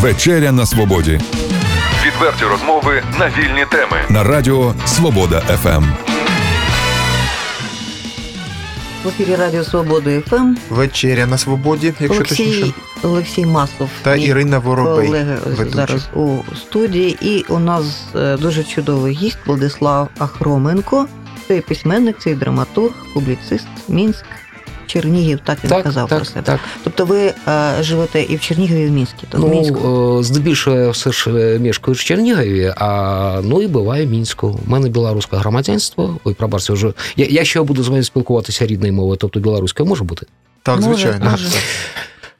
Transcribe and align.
Вечеря 0.00 0.52
на 0.52 0.66
свободі. 0.66 1.20
Відверті 2.06 2.44
розмови 2.44 3.02
на 3.18 3.26
вільні 3.28 3.64
теми. 3.70 3.96
На 4.08 4.24
радіо 4.24 4.74
Свобода 4.86 5.40
ФМ. 5.40 5.84
В 9.04 9.08
ефірі 9.08 9.34
Радіо 9.36 9.64
Свобода 9.64 10.20
ФМ. 10.20 10.54
Вечеря 10.70 11.26
на 11.26 11.38
свободі, 11.38 11.86
якщо 11.86 12.06
Олексій, 12.14 12.36
точніше. 12.44 12.72
Олексій 13.02 13.46
Маслов 13.46 13.88
Та 14.02 14.16
Ірина 14.16 14.58
Воробей. 14.58 15.06
колеги 15.06 15.36
зараз 15.74 16.08
у 16.14 16.38
студії. 16.56 17.18
І 17.20 17.44
у 17.48 17.58
нас 17.58 18.04
е, 18.16 18.36
дуже 18.36 18.64
чудовий 18.64 19.14
гість 19.14 19.38
Владислав 19.46 20.08
Ахроменко. 20.18 21.06
Це 21.48 21.60
письменник, 21.60 22.16
це 22.18 22.30
і 22.30 22.34
драматург, 22.34 22.94
публіцист, 23.14 23.66
Мінськ, 23.88 24.24
Чернігів, 24.88 25.40
так 25.44 25.58
він 25.64 25.82
казав 25.82 26.08
про 26.08 26.18
так, 26.18 26.28
себе. 26.28 26.42
так. 26.42 26.60
Тобто 26.84 27.04
ви 27.04 27.34
е, 27.48 27.74
живете 27.80 28.22
і 28.22 28.36
в 28.36 28.40
Чернігові, 28.40 28.82
і 28.82 28.86
в 28.86 28.90
Мінську. 28.90 29.18
То 29.28 29.38
в 29.38 29.50
Мінську. 29.50 29.80
Ну, 29.84 30.18
е, 30.18 30.22
здебільшого 30.22 30.76
я 30.76 30.90
все 30.90 31.12
ж 31.12 31.30
мешкаю 31.60 31.94
в 31.94 31.98
Чернігові, 31.98 32.74
а 32.76 33.40
ну 33.44 33.62
і 33.62 33.66
буває 33.66 34.06
в 34.06 34.10
Мінську. 34.10 34.58
У 34.66 34.70
мене 34.70 34.88
білоруське 34.88 35.36
громадянство. 35.36 36.18
Ой, 36.24 36.34
пробачте, 36.34 36.72
вже. 36.72 36.92
Я, 37.16 37.26
я 37.30 37.44
ще 37.44 37.62
буду 37.62 37.82
з 37.82 37.88
вами 37.88 38.02
спілкуватися 38.02 38.66
рідною 38.66 38.92
мовою, 38.92 39.16
тобто 39.16 39.40
білоруською 39.40 39.88
може 39.88 40.04
бути? 40.04 40.26
Так, 40.62 40.82
звичайно. 40.82 41.30
може. 41.30 41.48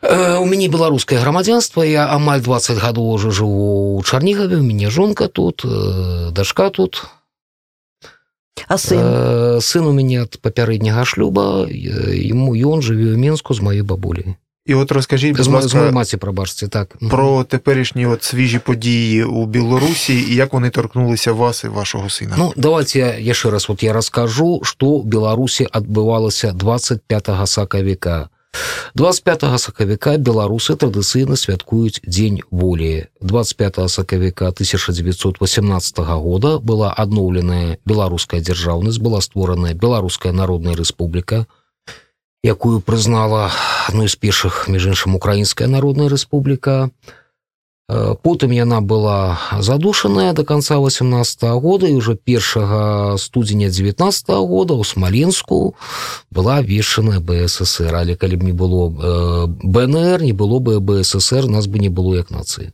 У 0.03 0.47
мяне 0.47 0.69
беларускае 0.69 1.19
грамадзянства 1.19 1.83
я 1.83 2.06
амаль 2.15 2.41
20 2.41 2.78
гадоў 2.78 3.11
уже 3.19 3.30
жыву 3.34 3.98
у 3.98 4.03
чарнігаве 4.06 4.56
у 4.56 4.62
мяне 4.62 4.91
жонка 4.91 5.27
тут 5.27 5.65
э, 5.65 6.30
дачка 6.30 6.70
тут 6.70 7.03
А 8.68 8.78
син? 8.78 9.00
Э, 9.02 9.60
сын 9.62 9.86
у 9.86 9.92
мяне 9.92 10.22
ад 10.23 10.40
папярэдняга 10.42 11.05
шлюба 11.05 11.66
э, 11.68 12.16
ему 12.16 12.55
ён 12.55 12.82
жыве 12.82 13.14
ў 13.14 13.18
мінску 13.18 13.54
з 13.54 13.62
маёй 13.62 13.84
бабулі 13.84 14.38
І 14.66 14.73
от 14.73 14.92
розкажіть, 14.92 15.36
будь 15.36 15.46
з 15.46 15.48
моей 15.48 15.64
ласка, 15.64 15.92
маці 15.92 16.18
прабачце 16.18 16.68
так 16.68 16.96
про 17.10 17.44
теперішні 17.44 18.05
от 18.05 18.23
свіжі 18.23 18.60
події 18.60 19.23
у 19.23 19.46
Білорусі 19.46 20.14
і 20.14 20.36
як 20.36 20.53
вони 20.53 20.70
торкнулися 20.70 21.31
вас 21.31 21.64
і 21.64 21.67
вашого 21.67 22.09
сина. 22.09 22.36
Ну 22.38 22.53
давайте 22.56 23.00
я 23.00 23.34
яшчэ 23.34 23.52
раз 23.52 23.70
вот 23.70 23.84
я 23.84 23.94
раскажу 23.94 24.62
што 24.64 24.86
ў 24.86 25.03
беларусі 25.03 25.67
адбывалася 25.67 26.53
25 26.53 27.30
сакавіка 27.45 28.30
25 28.95 29.59
сакавіка 29.59 30.17
беларусы 30.19 30.77
традыцыйна 30.77 31.37
святкуюць 31.37 32.01
дзень 32.06 32.42
волі 32.51 33.06
25 33.20 33.91
сакавіка 33.91 34.48
1918 34.48 35.98
года 35.98 36.59
была 36.59 36.92
адноўленая 36.92 37.79
беларуская 37.84 38.41
дзяржаўнасць 38.41 38.98
была 38.98 39.20
створаная 39.20 39.75
беларуская 39.75 40.33
народная 40.33 40.75
рэспубліка 40.75 41.47
якую 42.42 42.81
прызнала 42.81 43.51
адной 43.89 44.09
з 44.09 44.17
першых 44.17 44.69
між 44.69 44.95
іншым 44.95 45.14
украінская 45.14 45.69
народная 45.69 46.09
рэспубліка 46.09 46.89
Э, 46.89 47.17
потым 47.89 48.50
яна 48.53 48.81
была 48.81 49.39
задушаная 49.58 50.33
до 50.34 50.44
конца 50.44 50.78
18 50.78 51.42
-го 51.42 51.61
года 51.61 51.89
і 51.89 51.97
уже 51.97 52.14
першага 52.14 53.17
студзеня 53.19 53.70
19 53.70 54.28
-го 54.28 54.47
года 54.47 54.75
у 54.75 54.84
смаленску 54.84 55.75
была 56.30 56.61
вешаная 56.62 57.20
бСср 57.20 57.95
але 57.95 58.14
калі 58.14 58.36
б 58.36 58.45
не 58.45 58.53
было 58.53 58.92
э, 58.92 59.47
бнр 59.47 60.22
не 60.22 60.33
было 60.33 60.61
бы 60.61 60.80
бСср 60.80 61.48
нас 61.48 61.67
бы 61.67 61.78
не 61.78 61.89
было 61.89 62.17
як 62.17 62.30
нацыі. 62.30 62.72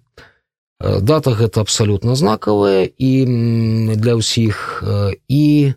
Э, 0.80 1.00
дата 1.00 1.30
гэта 1.30 1.60
абсалютна 1.60 2.14
знакавая 2.14 2.90
і 2.98 3.24
для 3.96 4.14
ўсіх 4.18 4.82
э, 4.82 5.14
і 5.28 5.74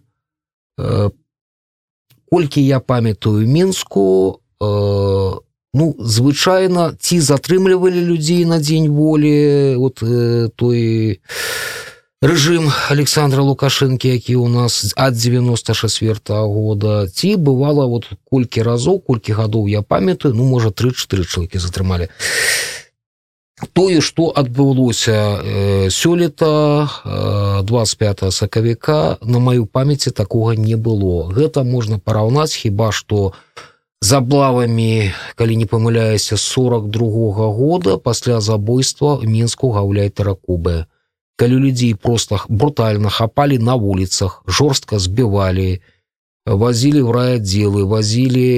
э, 0.80 1.10
колькі 2.32 2.62
я 2.66 2.80
памятаю 2.80 3.48
мінску 3.48 4.42
э, 4.60 5.47
ну 5.78 5.94
звычайна 6.00 6.98
ці 6.98 7.22
затрымлівалі 7.22 8.02
людзей 8.02 8.46
на 8.50 8.58
дзень 8.58 8.90
волі 8.90 9.78
вот 9.78 10.02
э, 10.02 10.50
той 10.56 11.22
рэжым 12.22 12.74
александра 12.90 13.46
лукашэнкі 13.46 14.10
які 14.10 14.42
у 14.42 14.48
нас 14.50 14.94
ад 14.98 15.14
94 15.14 16.18
-го 16.34 16.50
года 16.50 17.08
ці 17.08 17.38
бывала 17.38 17.86
вот 17.86 18.10
колькі 18.26 18.66
разоў 18.66 19.06
колькі 19.06 19.38
гадоў 19.38 19.70
я 19.70 19.82
памятаю 19.82 20.34
ну 20.34 20.44
можа 20.44 20.70
3-4 20.70 21.26
чалавекі 21.26 21.60
затрымалі. 21.60 22.10
Тое 23.74 24.02
што 24.02 24.34
адбылося 24.36 25.42
э, 25.42 25.90
сёлета 25.90 26.90
э, 27.06 27.62
25 27.64 28.34
сакавіка 28.34 29.18
на 29.22 29.40
маю 29.40 29.66
памяці 29.66 30.12
такога 30.12 30.56
не 30.56 30.76
было. 30.76 31.30
Гэта 31.34 31.64
можна 31.64 31.98
параўнаць 31.98 32.54
хіба 32.54 32.92
што 32.92 33.34
з 33.34 33.58
аблавамі 34.02 35.12
калі 35.36 35.58
не 35.58 35.66
памыляюся 35.66 36.38
42 36.38 37.34
-го 37.34 37.54
года 37.54 37.98
пасля 37.98 38.42
забойства 38.42 39.20
мінску 39.24 39.72
гаўляй 39.72 40.10
таракубы 40.10 40.86
калі 41.36 41.54
людзей 41.54 41.96
просто 41.96 42.40
брутальна 42.50 43.10
хапалі 43.10 43.58
на 43.58 43.76
вуліцах 43.76 44.44
жорстка 44.48 45.00
збівалі 45.00 45.82
вазілі 46.46 47.02
ў 47.02 47.12
райаддзелы 47.12 47.84
вазілі 47.84 48.50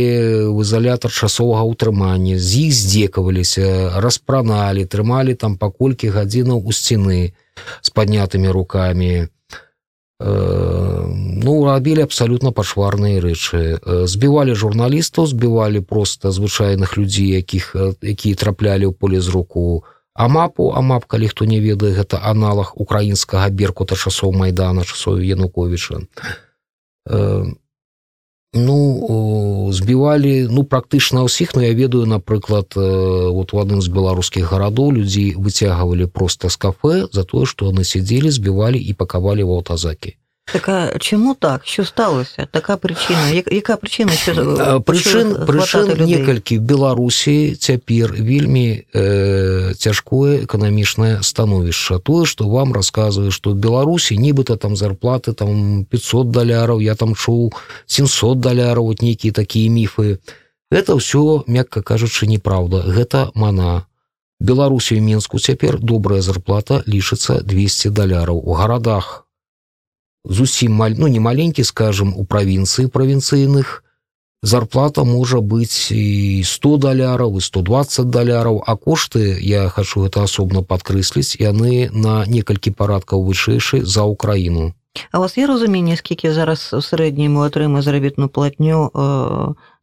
в 0.51 0.61
ізалятар 0.61 1.11
часовага 1.11 1.63
ўтрымання 1.63 2.35
з 2.37 2.67
іх 2.67 2.73
здзекаваліся 2.73 3.95
распраналі 3.95 4.85
трымалі 4.85 5.33
там 5.33 5.57
па 5.57 5.71
колькі 5.71 6.11
гадзінаў 6.11 6.59
у 6.59 6.71
сцены 6.71 7.33
з 7.81 7.89
паднятымі 7.89 8.51
руками 8.51 9.29
Э, 9.29 9.38
ну 10.19 11.53
рабілі 11.65 12.03
абсалютна 12.03 12.51
пашварныя 12.51 13.23
рэчы 13.23 13.79
Э, 13.89 14.07
збівалі 14.07 14.55
журналістаў 14.55 15.25
збівалі 15.25 15.79
просто 15.79 16.31
звычайных 16.31 16.97
людзей 16.97 17.27
якіх 17.27 17.75
э, 17.75 17.93
якія 18.01 18.35
траплялі 18.35 18.85
ў 18.85 18.93
поле 18.93 19.21
з 19.21 19.29
руку. 19.29 19.83
Амапу 20.13 20.75
амап 20.75 21.05
калі 21.05 21.27
хто 21.31 21.45
не 21.45 21.59
ведае 21.63 21.95
гэта 21.95 22.19
аналаг 22.19 22.73
украінскага 22.75 23.49
беркута 23.49 23.95
часоў 23.95 24.35
майдана 24.35 24.83
часою 24.83 25.23
януковича 25.23 26.03
Э, 27.09 27.45
ну 28.53 29.69
збівалі 29.71 30.47
ну 30.49 30.63
практычна 30.63 31.21
ўсіх 31.23 31.53
но 31.55 31.61
я 31.61 31.73
ведаю 31.73 32.05
напрыклад 32.05 32.73
э, 32.75 33.29
вот 33.29 33.53
у 33.53 33.59
адным 33.61 33.81
з 33.81 33.89
беларускіх 33.93 34.49
гарадоў 34.49 34.91
людзей 34.97 35.35
выцягвалі 35.37 36.07
просто 36.07 36.49
з 36.49 36.57
кафе 36.57 37.05
за 37.11 37.23
тое 37.23 37.45
што 37.45 37.69
яны 37.69 37.85
сядзелі 37.85 38.33
збівалі 38.33 38.81
і 38.81 38.93
пакавалі 38.93 39.43
в 39.43 39.53
аўтазакі 39.53 40.17
Так 40.53 40.69
а 40.69 40.97
чому 40.99 41.35
так? 41.35 41.61
Що 41.65 41.85
сталося? 41.85 42.47
Така 42.51 42.77
причина. 42.77 43.29
Яка 43.51 43.77
причина, 43.77 44.11
що 44.11 44.33
Э, 44.33 44.79
прычын 44.79 45.45
прычын 45.45 45.95
людей? 45.95 46.17
некалькі 46.17 46.59
беларусі 46.59 47.55
цяпер 47.55 48.13
вельмі 48.13 48.83
э, 48.93 49.73
цяжкое 49.73 50.45
эканамічнае 50.45 51.23
становішча 51.23 51.99
тое 51.99 52.25
што 52.25 52.49
вам 52.49 52.73
расказваю 52.73 53.31
што 53.31 53.51
в 53.51 53.55
беларусі 53.55 54.17
нібыта 54.17 54.57
там 54.57 54.75
зарплаты 54.75 55.33
там 55.33 55.85
500 55.85 56.31
даляраў 56.31 56.81
я 56.81 56.95
там 56.95 57.15
чуў 57.15 57.53
700 57.85 58.39
даляраў 58.39 58.85
вот 58.91 59.01
нейкія 59.01 59.33
такія 59.33 59.69
міфы 59.69 60.19
это 60.71 60.95
ўсё 60.95 61.43
мякка 61.47 61.81
кажучы 61.81 62.27
неправда 62.27 62.83
гэта 62.85 63.31
мана 63.35 63.85
беларусі 64.39 64.99
мінску 65.01 65.39
цяпер 65.39 65.79
добрая 65.79 66.21
зарплата 66.21 66.83
лічыцца 66.87 67.41
200 67.41 67.89
даляраў 67.89 68.37
у 68.37 68.53
гарадах 68.53 69.28
зусім 70.25 70.73
маль 70.73 70.95
ну 70.97 71.07
не 71.07 71.19
маленькі 71.19 71.63
скажем 71.63 72.13
у 72.15 72.25
правінцыі 72.25 72.87
правінцыйных 72.87 73.83
зарплата 74.41 75.03
можа 75.03 75.39
быць 75.39 75.91
і 75.91 76.43
100 76.43 76.77
даляраў 76.77 77.37
і 77.37 77.41
120 77.41 78.09
даляраў 78.09 78.63
а 78.65 78.75
кошты 78.75 79.39
я 79.39 79.69
хочу 79.69 80.07
гэта 80.07 80.23
асобна 80.23 80.63
падкрэсліць 80.63 81.39
яны 81.39 81.89
на 81.91 82.25
некалькі 82.25 82.71
парадкаў 82.71 83.23
вышэйшы 83.23 83.85
за 83.85 84.03
ўкраіну 84.03 84.73
А 85.11 85.17
у 85.17 85.21
вас 85.21 85.37
є 85.37 85.47
розуміння, 85.47 85.95
скільки 85.95 86.33
зараз 86.33 86.73
в 86.73 86.83
середньому 86.83 87.39
отримує 87.39 87.81
заробітну 87.81 88.27
платню, 88.27 88.85
е, 88.85 88.99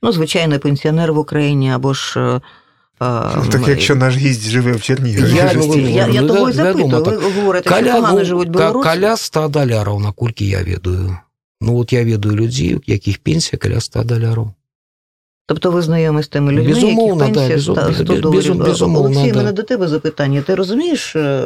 ну, 0.02 0.12
звичайний 0.12 0.58
пенсіонер 0.58 1.12
в 1.12 1.18
Україні 1.18 1.72
або 1.72 1.94
ж. 1.94 2.20
е, 2.20 2.40
е, 3.02 3.50
Так 3.50 3.68
якщо 3.68 3.94
наш 3.94 4.16
гість 4.16 4.48
живе 4.48 4.72
в 4.72 4.80
Чернігові. 4.82 5.34
Я, 5.34 5.52
ну, 5.54 5.76
я, 5.76 6.06
я 6.06 6.20
Ну, 6.22 6.28
того 6.28 6.46
да, 6.46 6.52
запитую. 6.52 7.20
Ви 7.20 7.30
говорите, 7.40 7.68
що 7.68 7.76
каля, 7.78 7.94
погано 7.94 8.18
ну, 8.18 8.24
живуть 8.24 8.48
білоруси. 8.50 8.84
каля 8.84 9.16
100 9.16 9.48
даляраў 9.48 10.00
наколькі 10.00 10.46
я 10.48 10.62
ведаю 10.62 11.16
Ну 11.60 11.72
вот 11.72 11.92
я 11.92 12.04
ведаю 12.04 12.36
людзей 12.36 12.78
якіх 12.86 13.18
пенсія 13.18 13.58
каля 13.58 13.80
100 13.80 14.02
даляраў 14.04 14.52
Тобто 15.48 15.70
ви 15.70 15.82
знайомі 15.82 16.22
з 16.22 16.28
тими 16.28 16.52
людьми, 16.52 16.74
Безумовно, 16.74 17.24
які 17.24 17.34
пенсія 17.34 17.56
безум- 17.56 17.74
100 17.74 17.88
без- 17.88 18.20
доларів. 18.20 18.54
безум- 18.54 18.64
безумовно, 18.64 19.00
Олексій, 19.00 19.32
да. 19.32 19.38
мене 19.38 19.52
до 19.52 19.62
тебе 19.62 19.88
запитання. 19.88 20.42
Ти 20.46 20.54
розумієш, 20.54 21.16
е, 21.16 21.42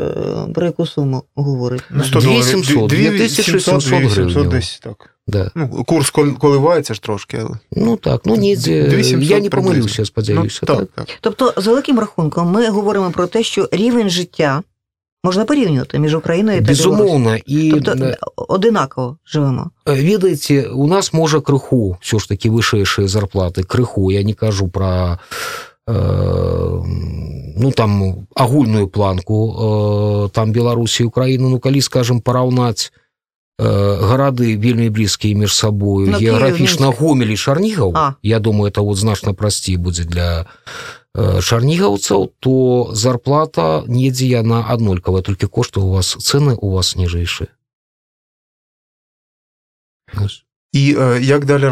про 0.54 0.66
яку 0.66 0.86
суму 0.86 1.22
говорить? 1.34 1.82
Ну, 1.90 2.04
100 2.04 2.20
2700, 2.20 2.90
2700 2.90 3.84
гривень. 3.84 4.48
десь 4.48 4.80
так. 4.82 5.14
да 5.26 5.50
Ну, 5.54 5.84
курс 5.86 6.10
коливається 6.10 6.94
ж 6.94 7.02
трошки, 7.02 7.38
але... 7.40 7.58
Ну 7.72 7.96
так 7.96 8.20
ну 8.24 8.36
2700 8.36 9.22
я 9.22 9.40
не 9.40 9.50
помилюся 9.50 10.04
спадзяюся 10.04 10.60
ну, 10.62 10.66
так, 10.66 10.78
так, 10.78 10.88
так. 10.94 11.18
Тобто, 11.20 11.54
за 11.56 11.70
великим 11.70 11.98
рахунком, 11.98 12.50
ми 12.50 12.68
говоримо 12.68 13.10
про 13.10 13.26
те, 13.26 13.42
що 13.42 13.68
рівень 13.72 14.10
життя 14.10 14.62
можна 15.24 15.44
порівнювати 15.44 15.98
між 15.98 16.14
Україною 16.14 16.60
та 16.60 16.66
безумоўна 16.66 17.40
і 17.46 17.70
Тобто, 17.70 18.14
одинаково 18.36 19.16
живемо. 19.26 19.70
ведаеце 19.86 20.68
у 20.68 20.86
нас 20.86 21.12
можа 21.12 21.38
крыху 21.40 21.96
все 22.00 22.18
ж 22.18 22.28
таки 22.28 22.48
вышэйшыя 22.50 23.06
зарплаты 23.08 23.62
крыху 23.62 24.10
я 24.10 24.22
не 24.22 24.32
кажу 24.34 24.68
про 24.68 25.18
э, 25.86 26.82
ну 27.56 27.70
там 27.72 28.26
агульную 28.34 28.88
планку 28.88 29.56
э, 29.60 30.30
там 30.30 30.52
беларусі 30.52 31.04
украіну 31.04 31.48
ну 31.48 31.58
калі 31.58 31.80
скажем 31.80 32.20
параўнаць 32.20 32.92
э, 33.58 34.00
гарады 34.00 34.56
вельмі 34.56 34.90
блізкія 34.90 35.36
між 35.36 35.54
сабою 35.54 36.06
Ну, 36.10 36.18
геаграфічна 36.18 36.86
гомелі 36.98 37.36
шарнігаў 37.36 37.94
я 38.22 38.38
думаю 38.38 38.70
это 38.70 38.80
вот 38.82 38.96
значна 38.96 39.34
прасцей 39.34 39.76
будзе 39.76 40.04
для 40.04 40.40
э, 40.40 40.44
шарнігаўцаў 41.16 42.30
то 42.38 42.90
зарплата 42.94 43.82
недзе 43.86 44.26
яна 44.30 44.62
аднолькавая 44.68 45.22
толькі 45.22 45.46
кошты 45.46 45.80
у 45.80 45.90
вас 45.90 46.14
цены 46.18 46.54
у 46.54 46.70
вас 46.70 46.94
ніжэйшыя. 46.94 47.50
І 50.72 50.82
як 51.20 51.44
далі 51.44 51.64
е, 51.64 51.68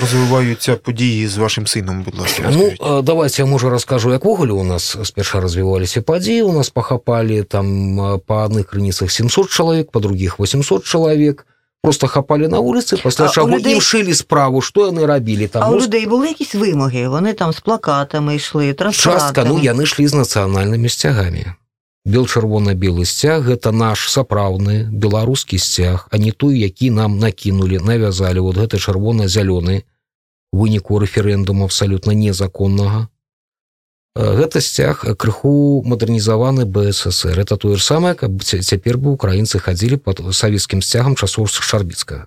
розвиваються 0.00 0.76
події 0.76 1.26
з 1.26 1.36
вашим 1.36 1.66
сином, 1.66 2.02
будь 2.02 2.18
ласка, 2.18 2.50
Ну, 2.52 2.72
э, 2.80 3.02
давайте 3.02 3.42
я 3.42 3.46
можа 3.46 3.70
раскажу 3.70 4.12
як 4.12 4.24
ввогуле 4.24 4.52
у 4.52 4.64
нас 4.64 4.96
спярша 5.02 5.40
развіваліся 5.40 6.02
падзеі 6.02 6.42
у 6.42 6.52
нас 6.52 6.70
пахапалі 6.70 7.42
там 7.42 8.00
э, 8.00 8.18
па 8.18 8.46
адных 8.46 8.72
крыніцах 8.72 9.10
700 9.10 9.50
чалавек 9.50 9.90
па 9.90 10.00
другіх 10.00 10.40
800 10.40 10.84
чалавек 10.84 11.46
просто 11.84 12.08
хапалі 12.08 12.48
на 12.48 12.58
вуліцы 12.58 12.96
пасля 13.02 13.24
А 13.24 13.28
чаго 13.28 13.48
у 13.48 13.58
людей- 13.58 13.74
ім 13.74 13.80
шылі 13.80 14.14
справу 14.14 14.60
што 14.64 14.88
яны 14.88 15.06
рабілі 15.06 15.48
там 15.48 15.62
А 15.62 15.68
у 15.68 15.74
ну, 15.76 15.80
людей 15.80 16.06
були 16.06 16.28
якісь 16.28 16.54
вимоги? 16.54 17.08
Вони 17.08 17.32
там 17.32 17.52
з 17.52 17.60
плакатами 17.60 18.36
йшли, 18.36 18.72
транспарантами. 18.72 19.20
частка 19.20 19.44
ну 19.44 19.60
яны 19.60 19.86
шлі 19.86 20.08
з 20.08 20.14
нацыянальнымі 20.14 20.88
сцягамі 20.88 21.44
бел 22.04 22.24
чырвона-белы 22.24 23.04
сцяг 23.04 23.48
гэта 23.48 23.72
наш 23.72 24.08
сапраўдны 24.08 24.88
беларускі 24.92 25.58
сцяг 25.58 26.08
а 26.10 26.16
не 26.18 26.32
той 26.32 26.60
які 26.60 26.90
нам 26.90 27.18
накінулі 27.18 27.78
навязалі 27.78 28.40
вот 28.40 28.56
гэты 28.56 28.76
чырвона-зялёны 28.80 29.82
выніку 30.52 30.98
рэферэндуму 30.98 31.64
абсалютна 31.64 32.12
незаконнага 32.12 33.08
Э, 33.08 33.13
гэта 34.14 34.60
сцяг 34.60 35.04
крыху 35.18 35.82
мадэрнізаваны 35.82 36.64
бССР. 36.64 37.40
Это 37.40 37.56
тое 37.56 37.76
ж 37.76 37.82
самае 37.82 38.14
каб 38.14 38.42
цяпер 38.42 38.98
бы 38.98 39.10
украінцы 39.10 39.58
хадзілі 39.58 39.98
под 39.98 40.22
савецкім 40.30 40.82
сцягам 40.82 41.16
часоў 41.16 41.46
шарбіцка 41.46 42.26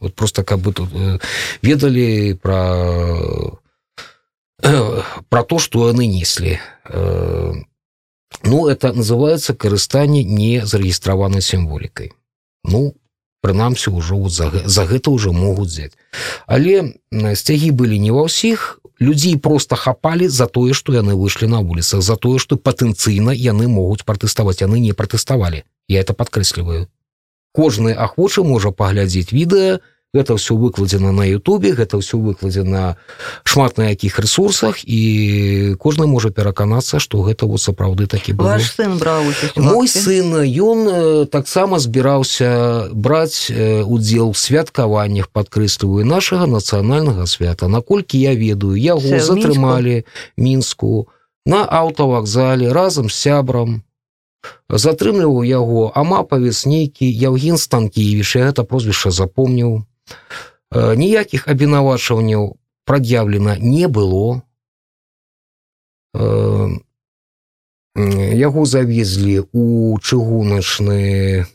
вот 0.00 0.14
просто 0.14 0.44
каб 0.44 0.60
бы 0.60 0.72
тут 0.72 0.90
э, 0.92 1.18
ведалі 1.62 2.34
про 2.34 3.56
э, 4.62 5.02
про 5.28 5.42
то 5.42 5.58
что 5.58 5.88
яны 5.88 6.06
неслі 6.06 6.60
Э, 6.84 7.52
ну 8.42 8.68
это 8.68 8.92
называется 8.92 9.54
карыстанне 9.54 10.22
не 10.22 10.66
зарэгістраванай 10.66 11.40
сімволікай 11.40 12.12
ну 12.64 12.94
прынамсі 13.40 13.90
ўжо 13.90 14.16
вот 14.16 14.32
за, 14.32 14.50
за 14.52 14.84
гэта 14.84 15.10
уже 15.10 15.32
могуць 15.32 15.70
взять 15.72 15.96
але 16.46 16.92
сцягі 17.34 17.70
былі 17.70 17.98
не 17.98 18.12
ва 18.12 18.28
ўсіх 18.28 18.83
людзей 19.00 19.36
просто 19.36 19.76
хапалі 19.76 20.28
за 20.28 20.46
тое 20.46 20.74
што 20.74 20.94
яны 20.94 21.14
выйшлі 21.14 21.48
на 21.48 21.60
вуліцах 21.60 22.02
за 22.02 22.16
тое 22.16 22.38
што 22.38 22.56
патэнцыйна 22.56 23.34
яны 23.34 23.68
могуць 23.68 24.04
пратэставаць. 24.04 24.60
Яны 24.60 24.80
не 24.80 24.92
пратэставалі. 24.92 25.64
Я 25.88 26.00
это 26.00 26.14
падкрэсліваю. 26.14 26.88
Кожны 27.52 27.92
ахвочы 27.94 28.42
можа 28.42 28.70
паглядзець 28.70 29.32
відэа 29.32 29.80
гэта 30.14 30.38
ўсё 30.38 30.54
выкладзена 30.54 31.10
на 31.10 31.26
Ютубе 31.26 31.74
гэта 31.74 31.98
ўсё 31.98 32.22
выкладзена 32.22 32.96
шмат 33.42 33.76
на 33.76 33.90
якіх 33.90 34.22
ресурсах 34.22 34.86
і 34.86 35.74
кожны 35.82 36.06
можа 36.06 36.30
пераканацца 36.30 37.02
што 37.02 37.26
гэта 37.26 37.50
вот 37.50 37.60
сапраўды 37.60 38.06
такі 38.06 38.32
было. 38.38 38.54
Ваш 38.54 38.70
сын 38.70 38.94
у 38.94 39.60
мой 39.60 39.88
сын 39.90 40.46
ён 40.46 41.26
таксама 41.26 41.82
збіраўся 41.82 42.88
браць 42.94 43.50
удзел 43.50 44.30
у 44.30 44.38
святкаваннях 44.38 45.28
падкрэсліваю 45.34 46.06
нашага 46.06 46.46
нацыянальнага 46.46 47.26
свята. 47.26 47.66
Наколькі 47.68 48.22
я 48.22 48.38
ведаю 48.38 48.78
яго 48.78 49.18
затрымалі 49.18 50.06
мінску 50.38 51.10
на 51.44 51.66
аўтавакзале 51.66 52.70
разам 52.70 53.10
з 53.10 53.18
сябрам. 53.18 53.82
Затрымліваў 54.68 55.42
яго 55.44 55.82
амапавец 55.94 56.64
нейкі 56.68 57.08
Яўген 57.08 57.56
станкевіш 57.58 58.36
я 58.36 58.52
гэта 58.52 58.64
прозвішча 58.64 59.10
запомніў 59.10 59.84
ніякіх 60.74 61.48
абвінавачванняў 61.48 62.56
прад'яўлена 62.84 63.56
не 63.58 63.88
было. 63.88 64.42
Э, 66.14 66.68
яго 68.34 68.64
завезлі 68.66 69.46
у 69.52 69.98
чыгуначны 69.98 71.46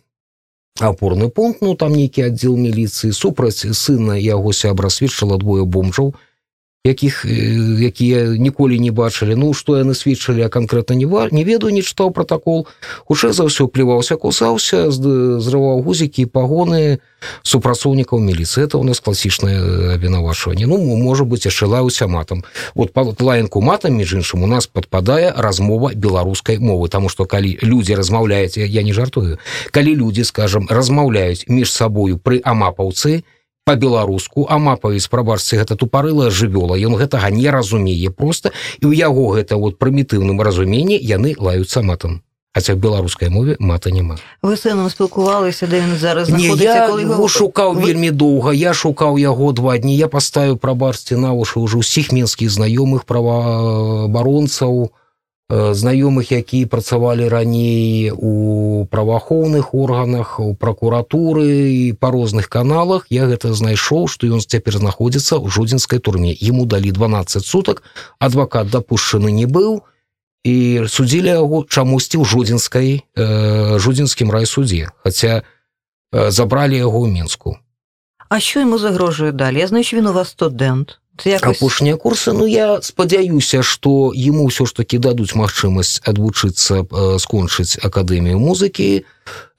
апорны 0.80 1.30
пункт 1.30 1.62
ну 1.62 1.76
там 1.76 1.96
нейкі 1.96 2.28
аддзел 2.32 2.56
міліцыі 2.56 3.12
супраць 3.12 3.64
сына 3.64 4.16
яго 4.16 4.54
сябра 4.56 4.90
сведчыла 4.90 5.38
двое 5.40 5.66
бомжаў 5.66 6.16
якіх 6.84 7.26
якія 7.26 8.40
ніколі 8.40 8.80
не 8.80 8.92
бачылі. 8.92 9.36
Ну 9.36 9.54
што 9.54 9.76
яны 9.76 9.92
сведчылі 9.92 10.48
а 10.48 10.50
канкрэтна 10.50 10.96
не 10.96 11.04
ва 11.04 11.28
не 11.32 11.44
ведаю 11.44 11.76
не 11.76 11.84
чытаў 11.84 12.16
протакол 12.16 12.68
хутчэй 13.04 13.36
за 13.36 13.44
ўсё 13.52 13.68
плеваўся 13.68 14.16
кусаўся 14.16 14.88
зрываў 14.88 15.84
гузікі 15.84 16.32
пагоны 16.32 17.04
супрацоўнікаў 17.44 18.24
міліцыі. 18.24 18.64
Это 18.64 18.80
у 18.80 18.88
нас 18.88 19.04
класічнае 19.04 20.00
абвінавачванне. 20.00 20.64
Ну 20.72 20.80
можа 20.80 21.28
быть 21.28 21.44
яшчэ 21.44 21.68
лаюся 21.68 22.08
матам. 22.08 22.48
Вот 22.76 22.94
па 22.96 23.04
лаянку 23.04 23.60
матам 23.60 24.00
між 24.00 24.24
іншым 24.24 24.44
у 24.44 24.48
нас 24.48 24.68
падпадае 24.68 25.36
размова 25.36 25.92
беларускай 25.92 26.64
мовы. 26.64 26.88
Таму 26.88 27.10
што 27.10 27.26
калі 27.26 27.60
людзі 27.62 28.00
размаўляюць 28.00 28.56
я, 28.56 28.66
я 28.66 28.84
не 28.84 28.94
жартую 28.94 29.38
калі 29.72 29.96
людзі 29.96 30.24
скажем 30.24 30.68
размаўляюць 30.70 31.44
між 31.48 31.72
сабою 31.72 32.18
пры 32.18 32.40
амапаўцы 32.40 33.24
по-беларуску 33.66 34.48
амапавец 34.50 35.08
прабачце 35.08 35.58
гэта 35.58 35.76
тупарылая 35.76 36.30
жывёла. 36.30 36.76
Ён 36.78 36.96
гэтага 36.98 37.30
не 37.32 37.50
разумее 37.52 38.10
просто 38.10 38.52
і 38.82 38.86
ў 38.88 38.94
яго 38.98 39.36
гэта 39.38 39.56
вот 39.58 39.78
прымітыўным 39.80 40.42
разуменні 40.42 40.98
яны 40.98 41.36
лаюцца 41.38 41.82
матам. 41.82 42.22
Хаця 42.56 42.74
в 42.74 42.78
беларускай 42.78 43.30
мове 43.30 43.56
мата 43.60 43.92
няма. 43.92 44.18
Ви 44.42 44.56
з 44.58 44.62
сином 44.62 44.90
спілкувалися, 44.90 45.68
де 45.68 45.82
він 45.82 45.96
зараз 45.96 46.30
Не, 46.30 46.48
я 46.48 46.90
його 47.02 47.28
шукав 47.28 47.76
ви- 47.76 47.82
вельмі 47.82 48.12
доўга 48.12 48.54
я 48.54 48.74
шукаў 48.74 49.20
яго 49.20 49.52
два 49.52 49.78
дні. 49.78 49.98
Я 49.98 50.08
паставіў 50.08 50.58
прабачце 50.58 51.18
на 51.18 51.30
вушы 51.34 51.60
ўжо 51.62 51.78
ўсіх 51.78 52.12
мінскіх 52.12 52.50
знаёмых 52.50 53.06
праваабаронцаў. 53.06 54.84
э, 54.84 54.90
знаёмых 55.50 56.30
якія 56.30 56.70
працавалі 56.70 57.26
раней 57.28 58.12
у 58.14 58.86
праваахоўных 58.86 59.74
органах 59.74 60.40
у 60.40 60.54
пракуратуры 60.54 61.74
і 61.74 61.94
па 61.98 62.14
розных 62.14 62.50
каналах 62.50 63.10
я 63.10 63.26
гэта 63.26 63.54
знайшоў 63.58 64.06
што 64.06 64.30
ён 64.30 64.46
цяпер 64.46 64.78
знаходзіцца 64.78 65.42
ў 65.42 65.50
жодзінскай 65.50 66.00
турме. 66.00 66.38
Ему 66.38 66.70
далі 66.70 66.94
12 66.94 67.42
сутак 67.42 67.82
адвакат 68.20 68.70
дапушчаны 68.70 69.34
не 69.34 69.50
быў 69.50 69.82
і 70.46 70.86
судзілі 70.86 71.42
яго 71.42 71.66
чамусьці 71.66 72.22
ў 72.22 72.26
жодзінскай 72.30 73.02
э, 73.18 73.80
жодзінскім 73.82 74.30
райсудзе 74.30 74.94
хаця 75.02 75.42
э, 76.14 76.30
забралі 76.30 76.78
яго 76.78 77.02
ў 77.02 77.10
мінску. 77.10 77.58
А 78.30 78.40
що 78.40 78.60
йому 78.60 78.78
загрожує 78.78 79.32
далі? 79.32 79.60
Я 79.60 79.68
знаю, 79.68 79.84
апошнія 81.26 81.98
курсы 81.98 82.34
Ну 82.34 82.48
я 82.48 82.82
спадзяюся 82.82 83.64
што 83.64 84.12
ему 84.16 84.48
ўсё 84.48 84.66
ж 84.66 84.74
таки 84.74 84.98
дадуць 84.98 85.36
магчымасць 85.36 86.02
адвучыцца 86.08 86.88
э, 86.88 87.20
скончыць 87.20 87.78
акадэмію 87.84 88.40
музыкі. 88.40 89.04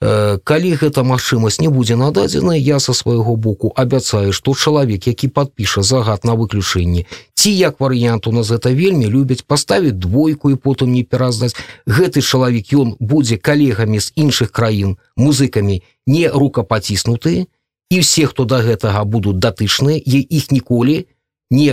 Э, 0.01 0.37
калі 0.43 0.71
гэта 0.75 1.03
магчымасць 1.03 1.61
не 1.61 1.69
будзе 1.69 1.95
нададзена 1.95 2.57
я 2.57 2.79
са 2.79 2.93
свайго 2.93 3.35
боку 3.35 3.71
абяцаю 3.75 4.33
што 4.33 4.55
чалавек 4.55 5.07
які 5.07 5.27
падпіша 5.27 5.81
загад 5.81 6.25
на 6.25 6.33
выключэнне 6.33 7.05
ці 7.35 7.49
як 7.53 7.79
варыянт 7.79 8.27
у 8.27 8.31
нас 8.31 8.49
гэта 8.49 8.73
вельмі 8.73 9.05
любяць 9.05 9.45
паставіць 9.45 9.95
двойку 9.95 10.49
і 10.49 10.55
потым 10.55 10.91
не 10.91 11.03
пераздаць. 11.03 11.55
Гэты 11.85 12.21
чалавек 12.21 12.73
ён 12.73 12.97
будзе 12.99 13.37
калегамі 13.37 13.99
з 13.99 14.11
іншых 14.15 14.51
краін 14.51 14.97
музыкамі 15.15 15.83
не 16.07 16.27
рукапаціснуты 16.27 17.47
і 17.91 17.99
все 17.99 18.25
хто 18.25 18.45
да 18.45 18.63
гэтага 18.65 19.03
будуць 19.05 19.37
датычныя 19.37 19.99
і 19.99 20.17
іх 20.21 20.51
ніколі 20.51 21.05
не 21.05 21.20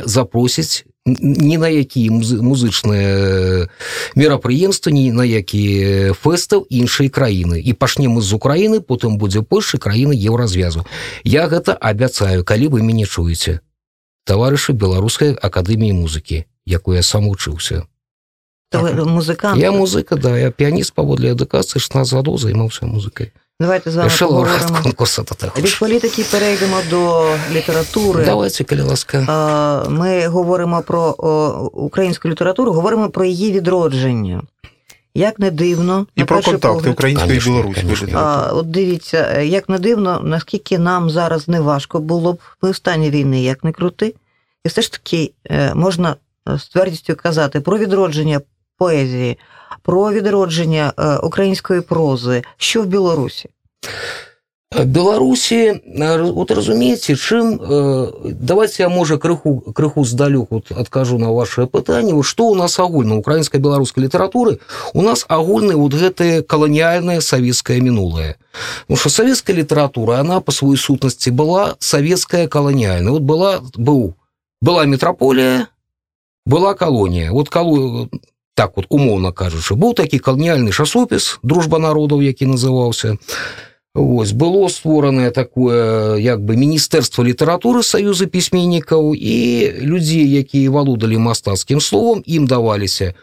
запросяць 0.04 0.84
н- 1.06 1.16
ні 1.22 1.56
на 1.56 1.68
якія 1.70 2.10
музы- 2.10 2.42
музычныя 2.42 3.68
мерапрыемствы 4.18 4.90
ні 4.92 5.12
на 5.12 5.22
якія 5.24 6.12
фэстаў 6.12 6.66
іншай 6.68 7.08
краіны. 7.08 7.56
І 7.62 7.72
пачнем 7.72 8.18
мы 8.18 8.20
з 8.20 8.34
Украіны 8.34 8.80
потым 8.82 9.16
будзе 9.16 9.40
Польша 9.42 9.78
краіны 9.78 10.12
еўразвязу. 10.12 10.84
Я 11.24 11.46
гэта 11.48 11.72
абяцаю 11.78 12.44
калі 12.44 12.68
вы 12.68 12.82
мяне 12.82 13.06
чуеце. 13.06 13.60
Таварышы 14.26 14.72
беларускай 14.76 15.32
акадэміі 15.32 15.92
музыкі 16.04 16.44
якую 16.66 16.96
я 16.96 17.02
сам 17.02 17.28
вучыўся 17.30 17.86
музикант. 19.06 19.56
я 19.60 19.72
музыка 19.72 20.16
да 20.16 20.36
я 20.36 20.50
піяніст 20.50 20.92
паводле 20.92 21.32
адукацыі 21.32 21.80
16 21.80 22.12
гадоў 22.12 22.36
займаўся 22.36 22.84
музыкай 22.84 23.32
Давайте 23.59 23.91
з 23.91 23.95
вами 23.95 24.09
яшчэ 24.09 24.25
лаўрэат 24.25 24.59
поговоримо. 24.59 24.83
конкурса 24.83 25.23
та 25.23 25.61
Від 25.61 25.79
політики 25.79 26.25
перейдемо 26.31 26.77
до 26.89 27.25
літератури. 27.51 28.25
давайте 28.25 28.63
калі 28.63 28.81
ласка 28.81 29.25
А, 29.27 29.89
Ми 29.89 30.27
говоримо 30.27 30.81
про 30.81 31.15
о, 31.17 31.69
українську 31.73 32.29
літературу, 32.29 32.71
говоримо 32.73 33.09
про 33.09 33.25
її 33.25 33.51
відродження. 33.51 34.41
Як 35.15 35.39
не 35.39 35.51
дивно, 35.51 36.05
І 36.15 36.19
на 36.19 36.25
про 36.25 36.37
перший 36.37 36.53
контакти 36.53 36.77
погляд, 36.77 36.93
української 36.93 37.27
і 37.27 37.39
Конечно, 37.39 37.51
білоруської 37.53 37.83
конечно. 37.85 38.07
літератури. 38.07 38.47
А, 38.49 38.53
от 38.53 38.71
дивіться, 38.71 39.33
е, 39.37 39.45
як 39.45 39.69
не 39.69 39.79
дивно, 39.79 40.21
наскільки 40.23 40.79
нам 40.79 41.09
зараз 41.09 41.47
не 41.47 41.61
важко 41.61 41.99
було 41.99 42.33
б 42.33 42.39
в 42.61 42.73
стані 42.75 43.09
війни, 43.09 43.43
як 43.43 43.63
не 43.63 43.71
крути. 43.71 44.15
І 44.65 44.69
все 44.69 44.81
ж 44.81 44.91
таки 44.91 45.31
е, 45.51 45.73
можна 45.75 46.15
е, 46.49 46.57
з 46.59 46.67
твердістю 46.67 47.15
казати 47.15 47.61
про 47.61 47.77
відродження 47.77 48.41
поезії, 48.77 49.37
про 49.81 50.11
відродження 50.11 50.93
е, 50.97 51.17
української 51.17 51.81
прози. 51.81 52.43
Що 52.57 52.81
в 52.81 52.85
Білорусі? 52.85 53.49
Э, 54.75 54.85
Беларусі 54.85 55.81
э, 55.85 56.31
вот 56.31 56.51
разумееце 56.51 57.15
чым 57.15 57.59
э, 57.61 58.33
давайте 58.33 58.83
я 58.83 58.89
можа 58.89 59.17
крыху 59.17 59.61
крыху 59.73 60.03
здалёк 60.03 60.47
вот 60.49 60.71
адкажу 60.71 61.17
на 61.17 61.31
ваше 61.31 61.67
пытанне 61.67 62.13
вот 62.13 62.25
что 62.25 62.47
у 62.47 62.55
нас 62.55 62.79
агульна 62.79 63.15
украінскай 63.15 63.61
беларускай 63.61 64.03
літаратуры 64.03 64.59
у 64.93 65.01
нас 65.01 65.25
агульны 65.29 65.75
вот 65.75 65.93
гэтае 65.93 66.41
каланіяльнае 66.41 67.21
савецкае 67.21 67.81
мінулае 67.81 68.35
Ну 68.87 68.95
что 68.95 69.09
савецкая 69.09 69.55
літаратура 69.55 70.19
она 70.19 70.39
по 70.41 70.51
сваёй 70.51 70.77
сутнасці 70.77 71.29
была 71.31 71.75
савецкая 71.79 72.47
каланіяльная 72.47 73.11
вот 73.11 73.21
была 73.21 73.61
быў 73.77 74.13
была 74.61 74.85
метраполія 74.85 75.67
была 76.45 76.73
калонія 76.73 77.31
вот 77.31 77.49
калу 77.49 78.09
так 78.58 78.74
вот 78.74 78.90
умоўна 78.90 79.30
кажучы 79.30 79.78
быў 79.78 79.94
такі 79.94 80.18
каланіяльны 80.18 80.74
часопіс 80.74 81.38
дружба 81.46 81.78
народаў 81.78 82.26
які 82.26 82.50
называўся 82.50 83.14
Вось 83.94 84.32
было 84.32 84.68
створанае 84.68 85.30
такое 85.30 86.18
як 86.18 86.42
бы 86.44 86.56
міністэрства 86.56 87.22
літаратуры 87.22 87.82
саюза 87.82 88.26
пісьменнікаў 88.26 89.14
і 89.14 89.36
людзей 89.80 90.26
якія 90.42 90.70
валодалі 90.70 91.18
мастацкім 91.18 91.80
словам 91.80 92.22
ім 92.26 92.46
даваліся 92.46 93.14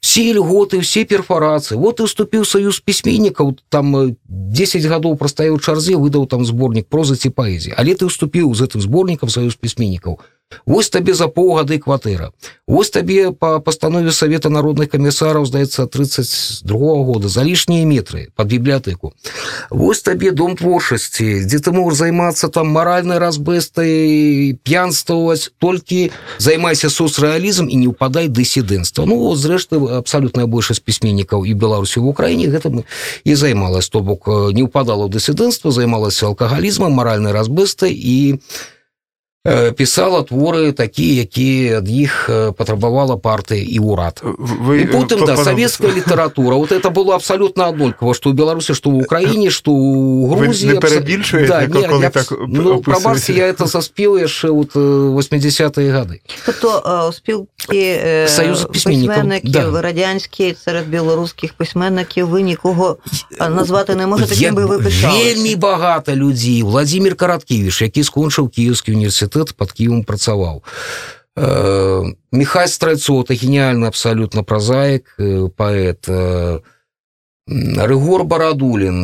все 0.00 0.32
льготы 0.32 0.80
все 0.80 1.04
перфарацыі 1.04 1.78
вот 1.78 2.00
і 2.00 2.06
уступіў 2.06 2.46
саюз 2.46 2.80
пісьменнікаў 2.80 3.58
там 3.68 4.16
10 4.26 4.86
гадоў 4.86 5.18
прастаяў 5.18 5.58
чарзе 5.58 5.98
выдаў 5.98 6.26
там 6.26 6.46
зборнік 6.46 6.88
прозы 6.88 7.18
ці 7.18 7.30
паэзіі 7.30 7.74
але 7.76 7.94
ты 7.94 8.06
уступіў 8.06 8.54
з 8.54 8.66
гэтым 8.66 8.80
зборнікам 8.86 9.28
саюз 9.28 9.54
пісьменнікаў 9.54 10.18
Вось 10.66 10.90
табе 10.90 11.14
за 11.14 11.26
паўгады 11.26 11.78
кватэра. 11.82 12.30
Вось 12.66 12.90
табе 12.90 13.32
по 13.32 13.58
пастанове 13.58 14.12
савета 14.12 14.48
народных 14.48 14.90
камісараў 14.90 15.46
здаецца 15.46 15.86
32 15.86 17.02
года 17.02 17.28
за 17.28 17.42
лішнія 17.42 17.82
метры 17.82 18.30
под 18.36 18.54
бібліятэку. 18.54 19.12
Вось 19.70 20.02
табе 20.06 20.30
дом 20.30 20.54
творчасці 20.54 21.42
дзе 21.46 21.58
ты 21.58 21.74
можаш 21.74 21.98
займацца 21.98 22.48
там 22.48 22.70
маральнай 22.70 23.18
разбэстай 23.18 24.58
п'янствоваць 24.62 25.50
толькі 25.58 26.10
займайся 26.38 26.90
соцрэалізм 26.94 27.66
і 27.66 27.76
не 27.82 27.88
ўпадай 27.90 28.30
дысідэнцтва. 28.30 29.02
Ну 29.02 29.34
зрэшты 29.34 29.82
абсалютная 29.98 30.46
большасць 30.46 30.82
пісьменнікаў 30.82 31.42
і 31.42 31.58
беларусі 31.58 31.98
в 31.98 32.06
Украіне 32.06 32.46
гэтым 32.54 32.86
і 33.24 33.34
займалась. 33.34 33.90
То 33.90 33.98
бок 33.98 34.30
не 34.54 34.62
ўпадала 34.62 35.06
ў 35.06 35.10
дысідэнцтва 35.10 35.74
займалася 35.74 36.30
алкагалізмам 36.30 36.94
маральнай 36.94 37.34
разбэстай 37.34 37.90
і 37.90 38.38
пісала 39.72 40.22
творы 40.22 40.72
такія 40.72 41.22
якія 41.22 41.78
ад 41.78 41.88
іх 41.88 42.30
э, 42.30 42.52
патрабавала 42.52 43.16
партыя 43.16 43.62
і 43.62 43.78
ўрад. 43.80 44.20
Вы, 44.22 44.82
і 44.82 44.86
потым 44.90 45.20
па- 45.20 45.26
да 45.26 45.36
савецкая 45.36 45.92
літаратура. 45.98 46.56
Вот 46.56 46.72
это 46.72 46.90
было 46.90 47.14
абсалютна 47.14 47.68
аднолькава 47.68 48.14
што 48.14 48.30
ў 48.30 48.34
беларусі 48.34 48.74
што 48.74 48.90
ў 48.90 49.04
украіне 49.04 49.50
што 49.50 49.70
ў 49.70 50.28
Вы 50.28 50.46
грузі 50.46 50.66
не 50.66 50.80
перабільшуєте, 50.80 51.68
коли 51.72 52.10
так 52.10 52.32
ну, 52.48 52.80
прабачце 52.80 53.32
я 53.32 53.46
это 53.46 53.66
заспеў 53.66 54.18
яшчэ 54.18 54.50
вот 54.50 54.74
80-е 54.74 55.90
гады. 55.90 56.20
Е, 57.72 58.28
Союзу 58.28 58.68
письменників, 58.68 59.08
письменників 59.08 59.72
да. 59.72 59.82
радянські 59.82 60.56
серед 60.64 60.88
білоруських 60.88 61.54
письменників 61.54 62.28
ви 62.28 62.42
нікого 62.42 62.96
назвати 63.40 63.94
не 63.94 64.06
можете, 64.06 64.34
Я- 64.34 64.52
ви 64.52 64.78
пишалися? 64.78 65.24
вельмі 65.24 65.56
багата 65.56 66.16
людзей 66.16 66.62
Владимир 66.62 67.14
караткевич 67.14 67.82
які 67.82 68.02
скончыў 68.02 68.48
кіевскі 68.48 68.92
універсітэт 68.92 69.35
под 69.44 69.72
кіевом 69.72 70.04
працаваў. 70.04 70.62
Э, 71.36 72.04
Михай 72.32 72.68
страйцо 72.68 73.20
это 73.20 73.34
гениальны 73.34 73.86
абсолютно 73.86 74.42
прозаик 74.42 75.14
э, 75.18 75.48
поэт. 75.54 76.04
Э, 76.08 76.60
Рыгор 77.48 78.24
Барадулин 78.24 79.02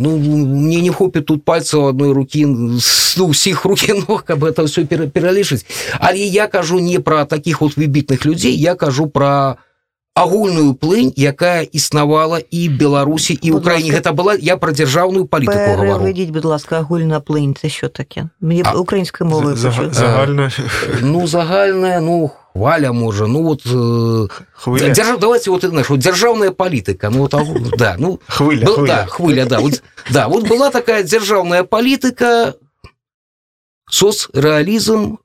ну 0.00 0.16
мне 0.16 0.80
не 0.80 0.90
хопіць 0.90 1.24
тут 1.26 1.44
пальцаў 1.44 1.88
одной 1.88 2.12
руки 2.12 2.46
ну, 2.46 2.78
усіх 3.26 3.64
руки 3.64 3.92
ног 4.08 4.22
каб 4.22 4.44
это 4.44 4.62
все 4.62 4.84
пералічыць 4.84 5.66
але 5.98 6.18
я 6.18 6.46
кажу 6.46 6.78
не 6.78 7.00
про 7.00 7.24
таких 7.24 7.60
вот 7.60 7.76
выбітных 7.76 8.24
людзей 8.24 8.54
я 8.54 8.76
кажу 8.76 9.08
про 9.08 9.56
агульную 10.14 10.74
плынь 10.74 11.12
якая 11.16 11.62
існавала 11.62 12.38
і 12.50 12.68
беларусі 12.68 13.38
і 13.42 13.52
ласка. 13.52 13.80
гэта 13.80 14.12
была 14.12 14.36
я 14.36 14.56
про 14.56 14.72
дзяржаўную 14.72 15.24
палітыку 15.24 15.76
Переведіть, 15.80 16.30
будь 16.30 16.44
ласка, 16.44 16.78
агульна 16.78 17.20
плинь. 17.20 17.54
Це 17.54 17.68
що 17.68 17.88
таке? 17.88 18.28
Мені 18.40 18.62
А, 18.66 18.72
українською 18.74 19.30
мовою 19.30 19.56
За- 19.56 19.68
почути. 19.70 19.94
Загальна 19.94 20.50
ну 21.02 21.26
загальная 21.26 22.00
ну 22.00 22.30
хваля 22.52 22.92
можа 22.92 23.26
ну 23.26 23.42
вот 23.42 23.64
э, 23.66 24.28
дзяржав, 24.92 25.18
давайте 25.18 25.50
вот 25.50 25.64
знаешь, 25.64 25.88
вот 25.90 26.00
дзяржаўная 26.00 26.50
палітыка 26.50 27.08
ну 27.10 27.18
вот 27.18 27.34
агу- 27.34 27.76
да 27.78 27.96
ну 27.98 28.18
Хвиля, 28.28 28.66
Был- 28.66 28.74
хвиля. 28.74 28.86
да, 28.86 29.06
хвиля, 29.06 29.46
да. 29.46 29.58
Вот, 29.60 29.82
да, 30.10 30.28
вот 30.28 30.44
была 30.50 30.70
такая 30.70 31.02
дзяржаўная 31.02 31.62
палітыка, 31.64 32.52
соцрэалізм 33.90 35.16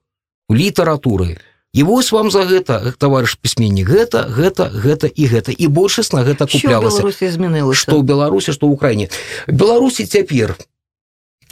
літаратуры. 0.52 1.38
І 1.78 1.84
вось 1.86 2.10
вам 2.10 2.32
за 2.34 2.42
гэта, 2.50 2.82
товарищ 2.98 3.38
пісьменнік, 3.38 3.86
гэта, 3.86 4.26
гэта, 4.26 4.66
гэта 4.74 5.06
і 5.06 5.24
гэта. 5.30 5.54
І 5.54 5.70
большасць 5.70 6.10
на 6.10 6.26
гэта 6.26 6.50
куплялася. 6.50 7.06
Змінилося? 7.06 7.78
Што 7.78 8.02
ў 8.02 8.04
Беларусі, 8.04 8.50
што 8.50 8.66
ў 8.66 8.74
Украіне. 8.74 9.14
Беларусі 9.46 10.10
цяпер 10.10 10.58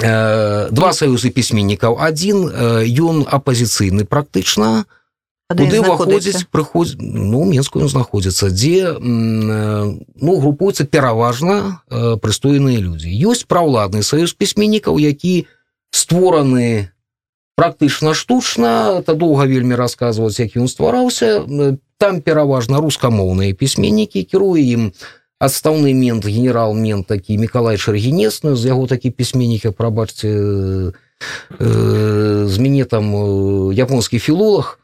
э, 0.01 0.69
два 0.73 0.89
саюзы 0.97 1.29
пісьменнікаў. 1.29 2.01
Адзін 2.01 2.49
э, 2.49 2.89
ён 2.89 3.29
апазіцыйны 3.29 4.09
практычна, 4.09 4.89
куды 5.45 5.77
ўваходзіць 5.85 6.49
прыходзіць 6.49 6.97
ну 6.97 7.45
у 7.45 7.45
менску 7.45 7.77
ён 7.85 7.89
знаходзіцца 7.93 8.49
дзе 8.49 8.97
ну 8.97 10.31
групуюцца 10.41 10.89
пераважна 10.89 11.85
прыстойныя 12.17 12.81
людзі 12.81 13.13
ёсць 13.13 13.45
праўладны 13.45 14.01
саюз 14.01 14.33
пісьменнікаў 14.33 14.97
які 14.97 15.45
створаны 15.93 16.89
практычна 17.55 18.13
штучна 18.13 18.99
это 18.99 19.15
доўга 19.15 19.45
вельмі 19.45 19.75
расказваць 19.75 20.39
як 20.39 20.55
ён 20.55 20.67
ствараўся. 20.67 21.43
Там 21.97 22.21
пераважна 22.21 22.83
рускамоўныя 22.83 23.55
пісьменнікі 23.55 24.23
кіруе 24.23 24.61
ім. 24.61 24.91
Адстаўны 25.39 25.91
мент 25.91 26.23
генерал 26.23 26.75
мент 26.75 27.07
такі 27.07 27.37
Миколай 27.37 27.77
Шаргінесны 27.77 28.55
з 28.55 28.71
яго 28.71 28.87
такі 28.87 29.11
пісьменнік 29.11 29.65
як 29.65 29.75
прабачце 29.75 30.31
э, 30.31 30.91
з 32.47 32.57
мяне 32.59 32.85
там 32.85 33.15
э, 33.15 33.73
японскі 33.73 34.19
філолог 34.19 34.79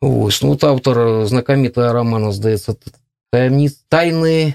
Ось, 0.00 0.42
ну, 0.42 0.58
автор 0.62 1.26
знакамітая 1.26 1.92
романа, 1.92 2.32
здаецца, 2.32 2.76
таямніц 3.32 3.82
тайны 3.90 4.54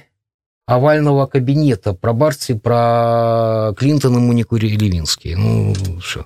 авального 0.66 1.28
кабінета. 1.28 1.94
Про 1.94 2.14
барці 2.14 2.56
про 2.56 3.74
Клінтона 3.78 4.20
Моніку 4.20 4.56
Левінскі 4.56 5.36
ну 5.36 5.76
що 6.00 6.26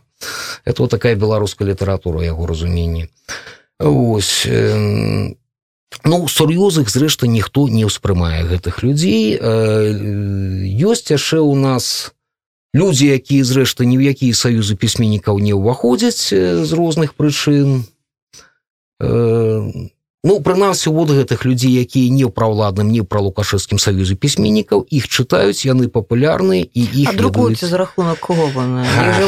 это 0.65 0.81
вот 0.81 0.91
такая 0.91 1.15
беларуская 1.15 1.67
літаратура 1.67 2.24
яго 2.24 2.45
разуменні 2.47 3.09
ось 3.79 4.45
э, 4.45 5.33
ну 6.03 6.27
сур'ёзных 6.27 6.89
зрэшты 6.89 7.27
ніхто 7.27 7.67
не 7.69 7.86
ўспрымае 7.86 8.43
гэтых 8.50 8.81
людзей. 8.83 9.38
Э, 9.38 9.93
ёсць 10.81 11.12
яшчэ 11.12 11.39
у 11.39 11.55
нас 11.55 12.13
людзі 12.74 13.13
якія 13.13 13.43
зрэшты 13.45 13.86
ні 13.86 14.01
ў 14.01 14.13
якія 14.13 14.33
саюзы 14.33 14.75
пісьменнікаў 14.75 15.39
не 15.39 15.53
ўваходзяць 15.53 16.33
з 16.33 16.69
розных 16.74 17.13
прычын. 17.13 17.86
Э, 19.00 19.62
ну 20.24 20.41
прынамсі 20.41 20.89
вот 20.89 21.09
гэтых 21.09 21.45
людзей 21.45 21.77
якія 21.77 22.09
не 22.09 22.25
праўладным 22.25 22.89
не 22.89 23.03
пра 23.03 23.21
лукашэўскім 23.21 23.77
саюзе 23.77 24.15
пісьменнікаў 24.15 24.86
іх 24.89 25.05
чытаюць 25.07 25.62
яны 25.62 25.88
папулярныя 25.88 26.65
і 26.65 26.81
іх 26.81 27.13
А 27.13 27.17
друкуються 27.17 27.67
за 27.67 27.77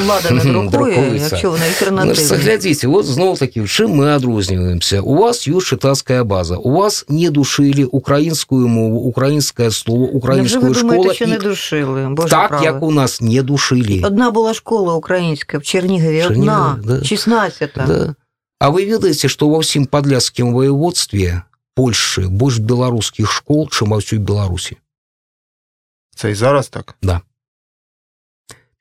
альтернативні. 1.62 2.26
заглядзіце 2.26 2.88
вот 2.88 3.06
зноў 3.06 3.38
такі 3.38 3.62
чым 3.70 3.94
мы 4.02 4.16
адрозніваемся 4.18 5.02
у 5.02 5.16
вас 5.22 5.46
ёсць 5.48 5.70
чытацкая 5.70 6.24
база 6.24 6.58
у 6.58 6.72
вас 6.72 7.06
не 7.08 7.30
душылі 7.30 7.86
украінскую 7.86 8.68
мову 8.68 8.98
украінскае 8.98 9.72
слово 9.72 10.06
украінскую 10.10 10.74
не 11.28 11.36
і... 11.36 11.40
душили? 11.40 12.08
Боже 12.10 12.30
так 12.30 12.50
правий. 12.50 12.66
як 12.66 12.84
у 12.84 12.92
нас 12.92 13.22
не 13.22 13.44
душылі 13.44 14.04
Одна 14.06 14.32
була 14.32 14.54
школа 14.54 14.94
українська 14.96 15.58
в 15.58 15.64
Чернігові, 15.64 16.24
одна, 16.24 16.80
да. 16.84 16.94
16-та. 16.94 17.86
Да. 17.88 18.16
А 18.60 18.72
вы 18.72 18.84
ведаеце, 18.84 19.32
што 19.32 19.48
ва 19.48 19.64
ўсім 19.64 19.88
падляцкім 19.88 20.52
воеводстве 20.52 21.48
Польшы 21.80 22.28
больш 22.28 22.60
беларускіх 22.60 23.32
школ, 23.32 23.72
чым 23.72 23.96
ва 23.96 24.04
ўсёй 24.04 24.20
Беларусі. 24.20 24.76
Це 26.16 26.32
і 26.32 26.36
зараз 26.36 26.68
так. 26.68 27.00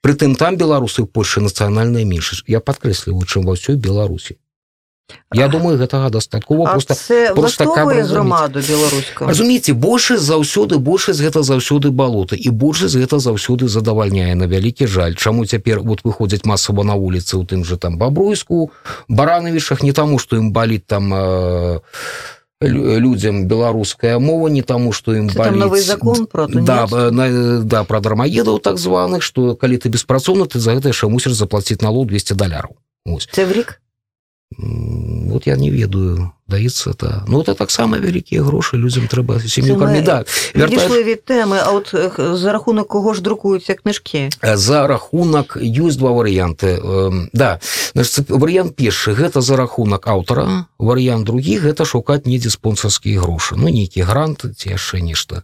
Прытым 0.03 0.35
там 0.35 0.59
беларусы 0.59 1.03
ў 1.03 1.07
Польшы 1.07 1.39
нацыянальная 1.39 2.03
меншасць. 2.03 2.43
Я 2.51 2.59
падкрэсліваю, 2.59 3.23
чым 3.23 3.47
ва 3.47 3.55
ўсёй 3.55 3.79
Беларусі. 3.79 4.43
Я 5.35 5.49
думаю, 5.49 5.79
гэтага 5.79 6.11
дастаткова 6.11 6.71
просто 6.71 6.95
це 6.95 7.33
просто 7.35 7.65
громаду 7.65 8.61
білоруську? 8.61 9.25
Разумееце, 9.27 9.73
большасць 9.73 10.23
заўсёды 10.23 10.79
большасць 10.79 11.21
гэта 11.21 11.43
заўсёды 11.43 11.91
балота 11.91 12.37
і 12.37 12.51
большасць 12.51 12.97
гэта 12.97 13.19
заўсёды 13.19 13.69
задавальняе 13.69 14.35
на 14.35 14.47
вялікі 14.47 14.87
жаль. 14.87 15.15
Чаму 15.15 15.47
цяпер 15.47 15.81
вот 15.81 16.05
выходзяць 16.05 16.45
масава 16.45 16.85
на 16.85 16.95
вуліцы 16.95 17.37
ў 17.37 17.47
тым 17.47 17.65
же 17.65 17.77
там 17.77 17.99
бабруйску, 17.99 18.71
баранавішах 19.09 19.83
не 19.83 19.93
таму, 19.93 20.19
што 20.19 20.37
ім 20.37 20.53
баліць 20.53 20.87
там 20.87 21.15
э, 21.15 21.81
лю- 22.63 22.99
людям 23.01 23.47
беларуская 23.47 24.19
мова 24.19 24.49
не 24.49 24.63
таму 24.63 24.93
што 24.93 25.15
ім 25.15 25.31
новий 25.51 25.81
закон 25.81 26.27
про 26.27 26.47
да, 26.47 26.87
на, 27.11 27.63
да 27.63 27.85
пра 27.85 28.01
дармаедаў 28.01 28.59
так 28.59 28.79
званых 28.79 29.23
што 29.23 29.55
калі 29.55 29.79
ты 29.79 29.89
беспрацоўны 29.89 30.47
ты 30.47 30.59
за 30.59 30.75
гэта 30.75 30.89
яшчэ 30.89 31.09
мусіш 31.09 31.33
заплаціць 31.33 31.83
налог 31.83 32.07
200 32.07 32.35
даляраў 32.35 32.77
Ось. 33.07 33.29
Вот 34.57 35.47
я 35.47 35.57
не 35.57 35.71
ведаю 35.71 36.33
даецца 36.49 36.91
это. 36.91 37.23
Ну 37.29 37.43
это 37.43 37.55
таксама 37.55 37.99
вялікія 37.99 38.43
грошы 38.43 38.77
людзям 38.81 39.05
трэба 39.07 39.39
сям'ю 39.47 39.75
Це 39.75 39.79
ми 39.79 39.85
кармі 39.87 40.01
да. 40.01 40.25
вяртаеш- 40.55 41.17
теми, 41.25 41.59
а 41.65 41.71
от 41.73 41.95
е, 41.95 42.09
х- 42.09 42.37
за 42.37 42.53
рахунок 42.53 42.89
кого 42.89 43.15
ж 43.15 43.21
друкуються 43.23 43.75
книжки? 43.75 44.31
за 44.43 44.87
рахунак 44.87 45.57
ёсць 45.61 45.97
два 45.97 46.11
варыянты 46.13 47.29
да. 47.35 47.61
Значит, 47.95 48.31
варыянт 48.31 48.75
першы 48.75 49.13
гэта 49.13 49.41
за 49.43 49.57
рахунак 49.57 50.09
аўтара 50.09 50.67
варыянт 50.79 51.25
другі 51.25 51.59
гэта 51.61 51.85
шукаць 51.85 52.25
недзе 52.27 52.49
спонсарскія 52.51 53.21
грошы. 53.21 53.55
Ну 53.57 53.69
нейкі 53.69 54.01
грант 54.03 54.45
ці 54.57 54.69
яшчэ 54.71 55.01
нешта. 55.05 55.43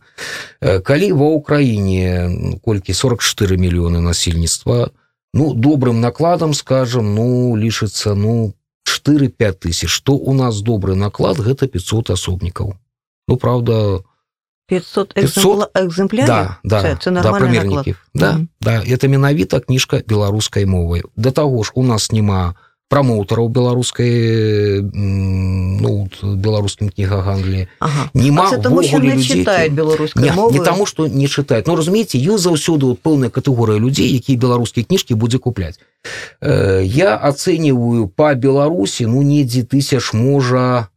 Калі 0.61 1.13
ва 1.13 1.29
ўкраіне 1.37 2.29
ну, 2.33 2.59
колькі 2.65 2.95
44 2.95 3.57
мільёны 3.61 4.01
насельніцтва 4.01 4.91
ну 5.35 5.53
добрым 5.53 6.01
накладам 6.01 6.55
скажем 6.55 7.15
ну 7.15 7.55
лічыцца 7.57 8.15
ну 8.15 8.55
4-5 8.95 9.53
тысяч 9.67 9.91
што 9.91 10.15
у 10.15 10.35
нас 10.35 10.63
добры 10.63 10.95
наклад 10.95 11.39
гэта 11.39 11.67
500 11.67 12.11
асобнікаў 12.11 12.75
ну 13.29 13.37
правда 13.37 14.05
500 14.67 15.15
500? 15.15 15.17
екземпла... 15.17 15.69
екземплярів? 15.75 16.27
Да, 16.27 16.57
да, 16.65 16.83
Це, 16.83 16.97
це 17.01 17.11
да, 17.11 17.33
примерники. 17.33 17.95
Да, 18.15 18.33
Мгм. 18.33 18.49
да, 18.61 18.71
это 18.81 19.09
менавіта 19.09 19.61
кніжка 19.61 20.03
беларускай 20.09 20.67
мовай. 20.67 21.03
Да 21.17 21.31
таго 21.31 21.63
ж 21.63 21.73
у 21.75 21.83
нас 21.83 22.13
няма 22.13 22.55
прамоўтараў 22.89 23.49
беларускай 23.49 24.83
ну, 24.83 26.09
беларускім 26.23 26.89
кнігагандлі. 26.89 27.67
Ага. 27.79 28.11
Нема 28.15 28.45
а 28.47 28.51
це 28.51 28.59
тому, 28.59 28.83
що 28.83 28.97
ввогуле 28.97 29.15
не 29.15 29.23
людзей, 29.23 29.71
Не, 30.17 30.59
не 30.59 30.65
таму, 30.65 30.87
што 30.87 31.09
не 31.09 31.27
чытаюць. 31.27 31.65
Ну, 31.67 31.77
разумееце, 31.77 32.19
ёсць 32.19 32.47
заўсёды 32.47 32.95
пэўная 32.95 33.31
катэгорыя 33.31 33.79
людзей, 33.79 34.15
якія 34.15 34.39
беларускія 34.39 34.85
кніжкі 34.85 35.15
будзе 35.15 35.39
купляць. 35.39 35.81
Э, 36.41 36.83
я 36.85 37.17
ацэньваю 37.17 38.09
па 38.09 38.35
Беларусі 38.35 39.07
ну 39.07 39.23
недзе 39.23 39.65
тысяч 39.65 40.13
можа 40.13 40.89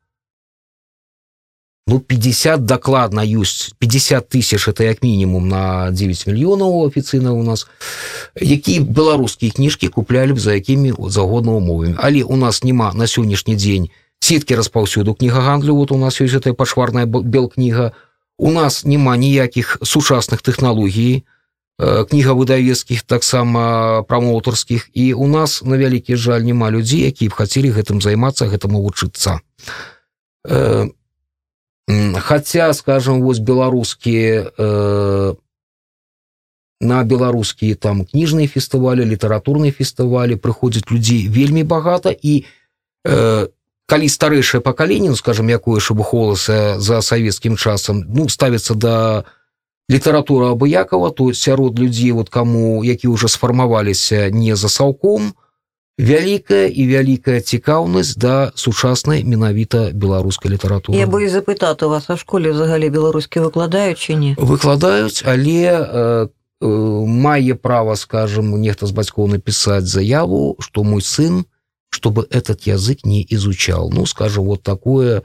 ну 1.87 1.99
50 1.99 2.65
дакладна 2.65 3.23
ёсць 3.23 3.71
50 3.79 4.29
тысяч 4.29 4.67
это 4.67 4.83
як 4.83 5.03
мінімум 5.03 5.47
на 5.47 5.91
9 5.91 6.27
мільёнаў 6.27 6.87
афіцыйна 6.87 7.31
у 7.31 7.43
нас. 7.43 7.67
Які 8.35 8.79
беларускія 8.79 9.51
кніжкі 9.51 9.87
куплялі 9.87 10.33
б 10.33 10.39
за 10.39 10.53
якімі 10.53 10.93
загодна 11.07 11.51
умовамі 11.51 11.95
але 11.97 12.23
у 12.23 12.35
нас 12.35 12.63
няма 12.63 12.93
на 12.93 13.07
сённяшні 13.07 13.55
дзень 13.55 13.89
сеткі 14.19 14.55
распаўсюду 14.55 15.15
кнігагандлю 15.15 15.75
вот 15.75 15.91
у 15.91 15.97
нас 15.97 16.19
ёсць 16.21 16.35
гэтая 16.35 16.53
пашварная 16.53 17.05
белкніга. 17.05 17.91
У 18.37 18.51
нас 18.51 18.85
няма 18.85 19.17
ніякіх 19.17 19.77
сучасных 19.81 20.41
тэхналогій 20.43 21.23
э, 21.23 22.05
кнігавыдавецкіх 22.05 23.01
таксама 23.01 24.03
прамоўтарскіх. 24.03 24.89
І 24.93 25.13
у 25.13 25.27
нас 25.27 25.63
на 25.63 25.77
вялікі 25.77 26.15
жаль 26.15 26.43
няма 26.43 26.69
людзей 26.69 27.07
які 27.07 27.29
б 27.29 27.33
хацелі 27.33 27.71
гэтым 27.71 28.01
займацца 28.01 28.45
гэтаму 28.45 28.83
вучыцца. 28.83 29.39
Э, 30.45 30.85
м, 30.85 30.93
хаця 32.19 32.73
скажем 32.73 33.21
вось 33.21 33.39
беларускія 33.39 34.51
э, 34.57 35.35
на 36.81 37.03
беларускія 37.03 37.75
там 37.75 38.05
кніжныя 38.05 38.47
фестывалі 38.47 39.07
літаратурныя 39.07 39.71
фестывалі 39.71 40.35
прыходзяць 40.35 40.91
людзей 40.91 41.27
вельмі 41.27 41.63
багата 41.63 42.11
і 42.11 42.43
э, 43.07 43.47
калі 43.87 44.07
старэйшае 44.09 44.61
пакаленне 44.61 45.09
ну, 45.09 45.15
скажем 45.15 45.47
якое 45.47 45.79
ж 45.79 45.95
выховалася 45.95 46.79
за 46.79 47.01
савецкім 47.01 47.55
часам 47.55 48.03
ну 48.11 48.27
ставіцца 48.29 48.75
да 48.75 49.23
літаратура 49.89 50.51
абыякова 50.51 51.11
то 51.11 51.31
сярод 51.31 51.79
людзей 51.79 52.11
вот 52.11 52.29
каму 52.29 52.83
які 52.83 53.07
ўжо 53.07 53.31
сфармаваліся 53.31 54.29
не 54.29 54.55
за 54.55 54.67
саўком 54.67 55.33
вялікая 55.97 56.69
і 56.69 56.83
вялікая 56.87 57.41
цікаўнасць 57.41 58.15
да 58.21 58.53
сучаснай 58.55 59.25
менавіта 59.25 59.89
беларускай 59.93 60.53
літаратуры. 60.53 60.97
Я 60.97 61.07
боюсь 61.07 61.31
запитати 61.31 61.85
у 61.85 61.89
вас, 61.89 62.05
а 62.07 62.13
в 62.13 62.19
школі 62.19 62.51
взагалі 62.51 62.89
білоруські 62.89 63.39
викладають 63.39 63.99
чи 63.99 64.15
ні? 64.15 64.35
выкладаюць 64.37 65.23
але 65.25 65.65
э, 65.73 66.27
мае 66.61 67.55
права 67.55 67.95
скажем 67.95 68.61
нехта 68.61 68.85
з 68.85 68.91
бацькоў 68.91 69.27
напісаць 69.27 69.89
заяву 69.89 70.55
что 70.59 70.83
мой 70.83 71.01
сын 71.01 71.45
чтобы 71.89 72.27
этот 72.29 72.67
язык 72.67 73.05
не 73.05 73.25
изучал. 73.29 73.89
Ну 73.89 74.05
скажем 74.05 74.45
вот 74.45 74.61
такое 74.61 75.23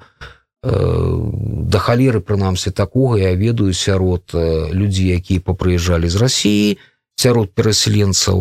э, 0.64 1.20
да 1.68 1.78
халеры 1.78 2.20
прынамсі 2.20 2.70
такога 2.70 3.18
я 3.18 3.35
ведаю 3.35 3.74
сярод 3.74 4.30
э, 4.32 4.72
людзей 4.72 5.12
якія 5.12 5.40
попрыязджалі 5.40 6.08
з 6.08 6.16
Росіі 6.16 6.78
сярод 7.22 7.54
перасяленцаў 7.54 8.38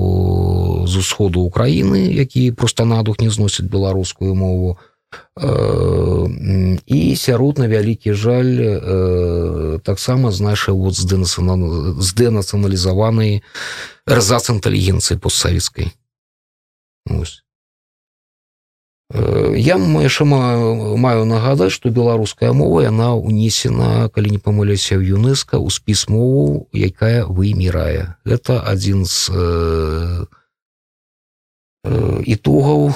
з 0.89 0.93
усходу 0.97 1.45
Украіны 1.45 2.01
якія 2.25 2.53
просто 2.53 2.85
надух 2.85 3.21
не 3.21 3.29
зносяць 3.29 3.69
беларускую 3.69 4.33
мову 4.35 4.77
Э, 5.41 6.79
і 6.85 7.15
сярод 7.15 7.57
на 7.57 7.67
вялікі 7.67 8.13
жаль 8.13 8.59
э, 8.59 9.79
таксама 9.83 10.31
з 10.31 10.39
нашай 10.41 10.75
вот 10.75 10.93
здэнацыянал- 10.93 11.99
здэнацыяналізаванай 11.99 13.43
рзац 14.07 14.49
інтэлігенцыі 14.49 15.19
постсавецкай 15.19 15.91
Ось. 17.07 17.43
Э, 19.13 19.53
я 19.57 19.75
яшчэ 19.75 20.23
маю, 20.23 20.95
маю 20.95 21.25
нагадаць 21.25 21.75
што 21.75 21.91
беларуская 21.91 22.55
мова 22.55 22.87
яна 22.87 23.11
унесена 23.15 24.07
калі 24.07 24.31
не 24.31 24.39
памыляюся 24.39 24.95
ў 24.95 25.19
ЮНЕСКА 25.19 25.59
ў 25.59 25.67
спіс 25.67 26.07
моваў 26.07 26.71
якая 26.71 27.27
вымірае 27.27 28.15
гэта 28.23 28.63
адзін 28.63 29.03
з 29.03 29.27
э, 29.35 30.23
э, 31.83 32.23
ітогаў 32.23 32.95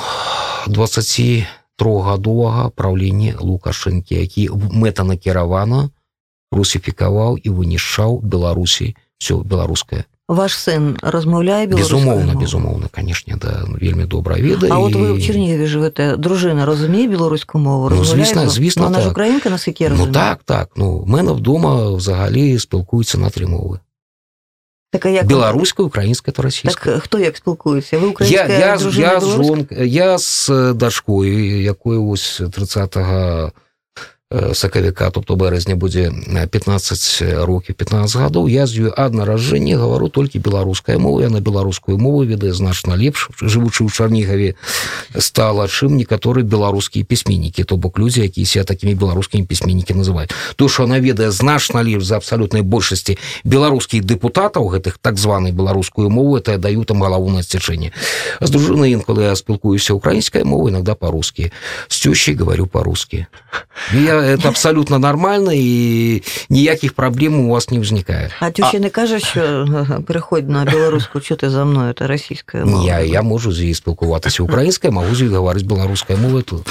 23гадовага 0.72 2.72
праўлення 2.72 3.36
лукашэнкі 3.44 4.16
які 4.16 4.56
мэтанакіравана 4.56 5.92
русіфікаваў 6.56 7.44
і 7.44 7.50
вынішчаў 7.60 8.24
беларусі 8.24 8.96
все 9.20 9.44
беларускае 9.44 10.08
Ваш 10.28 10.58
син 10.58 10.98
розмовляє 11.02 11.66
білоруською 11.68 12.00
безумоўна 12.02 12.26
мовою? 12.26 12.40
безумоўна 12.40 12.88
канешне 12.92 13.36
да 13.42 13.66
вельмі 13.82 14.06
добра 14.06 14.36
ведае 14.36 14.72
А 14.72 14.80
от 14.80 14.96
ви 14.96 15.14
в 15.14 15.18
і- 15.18 15.24
Чернігові 15.24 15.66
живете, 15.68 16.18
дружина 16.18 16.66
розуміє 16.66 17.08
білоруську 17.08 17.60
мову? 17.60 17.90
Ну, 17.90 17.98
Розмовляє 17.98 18.26
звісно, 18.26 18.50
з- 18.50 18.54
звісно, 18.54 18.84
вона 18.84 18.98
ж 18.98 19.04
так. 19.04 19.12
українка, 19.12 19.50
наскільки 19.50 19.84
я 19.84 19.90
Ну 19.90 20.08
так 20.08 20.40
так 20.46 20.70
ну 20.76 20.98
в 21.00 21.08
мене 21.08 21.32
вдома 21.32 21.92
взагалі 21.92 22.60
спілкуються 22.60 23.18
на 23.18 23.30
три 23.30 23.46
мови 23.48 23.80
Так, 24.92 25.06
як... 25.06 25.26
беларуська 25.28 25.84
українська 25.84 26.32
та 26.32 26.42
російська 26.42 26.92
Так 26.92 27.04
хто 27.04 27.20
як 27.20 27.38
спілкується? 27.38 27.98
Ви 27.98 28.14
я, 28.20 28.46
я, 28.48 28.58
я, 28.60 28.78
білоруська? 28.78 29.44
жон, 29.44 29.68
я 29.72 30.18
з 30.18 30.50
дачкою 30.76 31.62
якої 31.62 32.00
ось 32.00 32.42
30 32.52 32.98
сакавіка 34.54 35.10
тобто 35.10 35.36
березня 35.36 35.76
будзе 35.76 36.12
15 36.50 37.24
років 37.46 37.76
15 37.76 38.22
гадоў 38.22 38.50
я 38.50 38.66
з 38.66 38.90
ёй 38.90 38.92
ад 38.98 39.14
наражэння 39.14 39.78
гавару 39.78 40.10
толькі 40.10 40.42
беларуская 40.42 40.98
мова 40.98 41.22
я 41.22 41.30
на 41.30 41.42
беларускую 41.46 42.02
мову 42.02 42.26
ведаю 42.26 42.54
значна 42.58 42.98
лепш 42.98 43.30
жывучы 43.38 43.86
ў 43.86 43.94
чарнігаве 43.94 44.58
стала 45.14 45.70
чым 45.70 45.94
некаторы 45.94 46.42
беларускія 46.42 47.06
пісьменнікі 47.06 47.70
то 47.70 47.78
бок 47.78 48.02
людзі 48.02 48.26
якія 48.26 48.46
себя 48.46 48.66
такімі 48.66 48.98
беларускімі 48.98 49.46
пісьменнікі 49.46 49.94
называюць. 49.94 50.34
То 50.56 50.70
що 50.70 50.90
она 50.90 51.00
ведае 51.00 51.30
значна 51.30 51.86
лепш 51.86 52.10
за 52.10 52.18
абсалютнай 52.18 52.66
большасці 52.66 53.22
беларускіх 53.46 54.02
дэпутатаў 54.10 54.74
гэтых 54.74 54.98
так 54.98 55.22
званай 55.22 55.54
беларускую 55.54 56.10
мову 56.10 56.38
это 56.38 56.52
я 56.52 56.58
даю 56.58 56.82
там 56.84 56.98
галаву 57.06 57.30
на 57.30 57.44
сцячэнне. 57.46 57.94
З 58.42 58.50
дружынай 58.50 58.92
інколи 58.92 59.30
я 59.30 59.36
спілкуюся 59.36 59.94
украінскай 59.94 60.44
мовай 60.44 60.74
иногда 60.74 60.96
по-русски 60.96 61.52
с 61.88 62.02
тещей 62.02 62.34
говорю 62.34 62.66
по-русски 62.66 63.28
я 63.94 64.15
это 64.15 64.49
абсолютно 64.49 64.99
нормально 64.99 65.53
і 65.53 66.23
ніякіх 66.49 66.93
праблем 66.93 67.41
у 67.41 67.49
вас 67.53 67.71
не 67.71 67.79
возникает 67.79 68.31
А 68.41 68.51
теща 68.51 68.79
не 68.79 68.91
каже, 68.91 69.21
що 69.21 69.41
ага, 69.75 70.01
переходь 70.01 70.49
на 70.49 70.65
білоруську, 70.65 71.21
що 71.21 71.37
ти 71.37 71.51
за 71.51 71.65
мною, 71.65 71.95
це 71.99 72.07
російська 72.07 72.59
мова. 72.59 72.85
я, 72.87 73.01
я 73.01 73.23
можу 73.23 73.53
з 73.53 73.61
її 73.61 73.75
спілкуватися 73.75 74.43
українською, 74.43 74.93
можу 74.93 75.15
з 75.15 75.21
її 75.21 75.35
говорити 75.35 75.67
беларускай 75.67 76.17
мовою 76.17 76.43
тут 76.43 76.67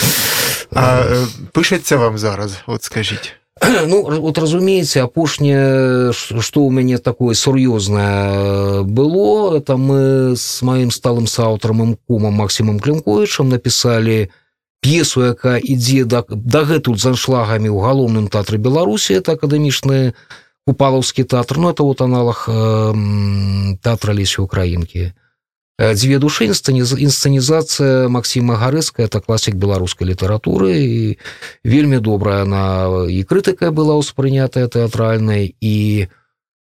А 0.74 1.00
е, 1.00 1.26
пишеться 1.52 1.98
вам 1.98 2.18
зараз, 2.18 2.58
от 2.68 2.84
скажіть. 2.84 3.36
ну 3.88 4.22
от 4.24 4.38
разумееце 4.38 5.02
апошняе 5.04 6.12
что 6.14 6.62
у 6.62 6.72
мяне 6.72 6.98
такое 6.98 7.36
сур'ёзнае 7.36 8.84
было 8.84 9.58
это 9.58 9.76
мы 9.76 10.36
с 10.36 10.62
маім 10.62 10.92
сталым 10.92 11.28
саўтарам 11.28 11.98
кумам 12.08 12.34
Максімом 12.34 12.80
клімковичам 12.80 13.50
написали 13.50 14.30
п'есу 14.85 15.25
якая 15.25 15.57
ідзе 15.57 16.05
да 16.05 16.21
дагэтуль 16.29 17.01
з 17.01 17.17
аншлагамі 17.17 17.73
ў 17.73 17.79
галоўным 17.81 18.29
тэатры 18.29 18.61
беларусі 18.61 19.17
это 19.17 19.33
акадэмічны 19.33 20.13
купалаўскі 20.69 21.25
тэатр. 21.25 21.57
Ну 21.57 21.73
это 21.73 21.89
вот 21.89 22.05
аналог 22.05 22.45
э, 22.49 23.77
тэатра 23.81 24.13
лесі 24.13 24.45
украінкі. 24.45 25.17
Э, 25.81 25.95
дзве 25.97 26.21
душы 26.21 26.45
інсцэнізацыя 26.45 28.09
Максіма 28.13 28.61
гарыцкая 28.61 29.09
это 29.09 29.25
класік 29.25 29.57
беларускай 29.57 30.13
літаратуры. 30.13 30.77
І 30.77 31.19
вельмі 31.65 32.05
добрая 32.05 32.45
она 32.45 33.09
і 33.09 33.25
крытыкая 33.25 33.73
была 33.73 33.97
ўспрынятая 33.97 34.69
тэатральнай 34.69 35.57
і 35.61 35.77
э, 36.05 36.09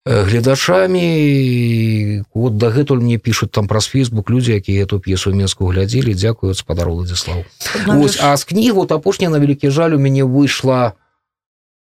гледачамі 0.04 1.00
і 1.00 2.22
вот 2.34 2.58
дагэтуль 2.58 3.00
мне 3.00 3.16
пишут 3.16 3.52
там 3.52 3.66
праз 3.66 3.86
фейсбук 3.88 4.30
людзі 4.30 4.52
якія 4.52 4.84
эту 4.84 5.00
п'есу 5.00 5.32
менску 5.32 5.66
глядзелі 5.66 6.14
дзякуюць 6.14 6.60
спадару 6.60 6.94
Владзіслав 6.94 7.44
Вось, 7.86 8.20
а 8.20 8.36
з 8.36 8.44
кніг 8.44 8.74
вот 8.74 8.92
апошняя 8.92 9.32
на 9.32 9.38
вялікі 9.38 9.70
жаль 9.70 9.96
у 9.96 9.98
мяне 9.98 10.24
выйшла 10.24 10.92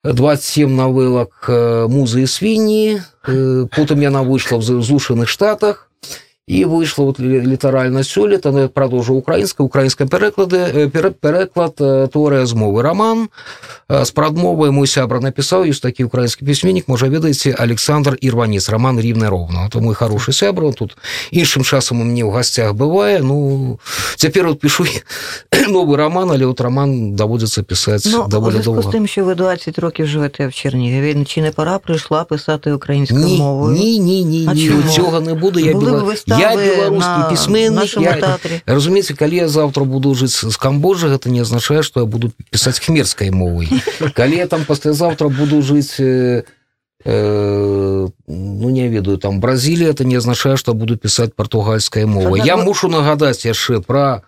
27 0.03 0.71
навылак 0.71 1.47
э, 1.47 1.87
музы 1.87 2.23
і 2.23 2.27
свінні 2.27 3.03
э, 3.27 3.67
потым 3.75 3.99
яна 3.99 4.23
выйшла 4.23 4.57
в 4.57 4.63
зушаных 4.63 5.27
штатах 5.27 5.91
і 6.47 6.65
выйшла 6.65 7.05
вот 7.05 7.19
лі- 7.19 7.47
літаральна 7.47 7.99
сёлета 8.03 8.67
продолжу 8.67 9.15
украінская 9.15 9.63
украінская 9.65 10.07
пераклады 10.07 10.89
пере- 10.89 11.11
пераклад 11.11 11.75
тэорыя 11.79 12.45
змовы 12.45 12.81
роман 12.81 13.29
з 13.89 14.11
прадмовай 14.11 14.71
мой 14.71 14.87
сябра 14.87 15.19
напісаў 15.23 15.63
ёсць 15.71 15.79
такі 15.79 16.03
украінскі 16.03 16.45
пісьменнік 16.45 16.87
можа 16.87 17.07
ведаеце 17.07 17.55
Александр 17.57 18.17
ірванец 18.21 18.69
роман 18.69 18.99
рівна 18.99 19.29
роўна 19.29 19.69
то 19.71 19.79
мой 19.79 19.95
хороший 19.95 20.33
сябра 20.33 20.71
тут 20.71 20.97
іншым 21.31 21.63
часам 21.63 22.01
у 22.01 22.03
мне 22.03 22.23
ў 22.27 22.31
гасцях 22.35 22.73
бывае 22.75 23.21
ну 23.23 23.79
цяпер 24.17 24.47
вот 24.47 24.59
пишу 24.59 24.83
новы 25.69 25.95
роман 25.95 26.31
але 26.31 26.45
вот 26.45 26.59
роман 26.61 27.15
даводзіцца 27.15 27.63
пісаць 27.63 28.03
Ну, 28.11 28.23
у 28.23 28.27
даволі 28.27 28.59
доўга 28.59 28.91
тим, 28.91 29.07
що 29.07 29.23
ви 29.25 29.35
20 29.35 29.79
років 29.79 30.07
живете 30.07 30.47
в 30.47 30.53
Чернігові, 30.53 31.25
чи 31.25 31.41
не 31.41 31.51
пора 31.51 31.79
прийшла 31.79 32.23
писати 32.23 32.71
українською 32.73 33.25
ні, 33.25 33.37
мовою? 33.37 33.75
ні, 33.77 33.99
ні, 33.99 34.23
ні, 34.25 34.47
ні, 34.53 34.67
чому? 34.67 34.83
цього 34.91 35.19
не 35.21 35.33
буде. 35.33 35.61
Я, 35.61 36.32
вистави 36.37 37.23
я 37.23 37.29
письменник. 37.29 37.71
нашому 37.71 38.05
Я... 38.05 38.13
театрі. 38.13 38.61
Разумеется, 38.65 39.15
коли 39.15 39.35
я 39.35 39.47
завтра 39.47 39.83
буду 39.83 40.15
жить 40.15 40.31
с 40.31 40.57
Камбоджи, 40.57 41.07
это 41.07 41.29
не 41.29 41.41
означает, 41.41 41.85
что 41.85 41.99
я 41.99 42.05
буду 42.05 42.31
писать 42.51 42.79
хмерской 42.79 43.31
мовой. 43.31 43.69
Коли 44.15 44.35
я 44.35 44.47
там 44.47 44.65
послезавтра 44.65 45.29
буду 45.29 45.61
жить, 45.61 45.95
э, 45.99 46.43
э, 47.05 48.07
ну, 48.27 48.69
не 48.69 48.87
ведаю, 48.87 49.17
там, 49.17 49.37
в 49.37 49.39
Бразилии, 49.39 49.87
это 49.87 50.05
не 50.05 50.15
означает, 50.15 50.59
что 50.59 50.73
буду 50.73 50.97
писать 50.97 51.35
португальской 51.35 52.05
мовой. 52.05 52.41
Однак 52.41 52.47
Я 52.47 52.57
мушу 52.57 52.87
нагадать 52.89 53.45
яшчэ 53.45 53.79
про 53.81 54.21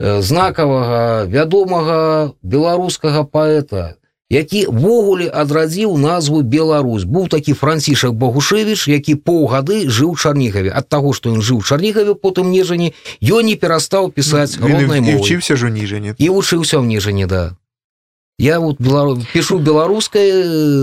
э, 0.00 0.20
знакавага, 0.22 1.24
вядомага 1.26 2.32
беларускага 2.42 3.24
паэта, 3.24 3.96
які 4.30 4.66
ввогуле 4.66 5.30
адрадзіў 5.30 5.94
назву 5.98 6.42
Беларусь. 6.42 7.04
Быў 7.04 7.28
такі 7.28 7.54
Францішак 7.54 8.12
Богушевіч, 8.12 8.88
які 8.88 9.14
паўгады 9.14 9.86
жыў 9.86 10.14
у 10.14 10.16
Чарнігаве. 10.16 10.72
Ад 10.74 10.88
таго, 10.88 11.12
што 11.14 11.30
ён 11.30 11.42
жыў 11.42 11.62
у 11.62 11.66
Чарнігаве, 11.66 12.14
потым 12.14 12.50
Нежані, 12.50 12.90
ён 13.22 13.46
не 13.46 13.54
перастаў 13.54 14.10
пісаць 14.10 14.58
роднай 14.58 15.00
мовай. 15.00 15.22
вчився 15.22 15.56
ж 15.56 15.66
у 15.66 15.70
Ніжині. 15.70 16.14
І 16.18 16.26
вучыўся 16.30 16.82
ў 16.82 16.86
Нежані, 16.86 17.26
да. 17.26 17.54
Я 18.38 18.58
вот 18.58 18.76
белару... 18.80 19.22
пишу 19.32 19.58
беларускай, 19.58 20.32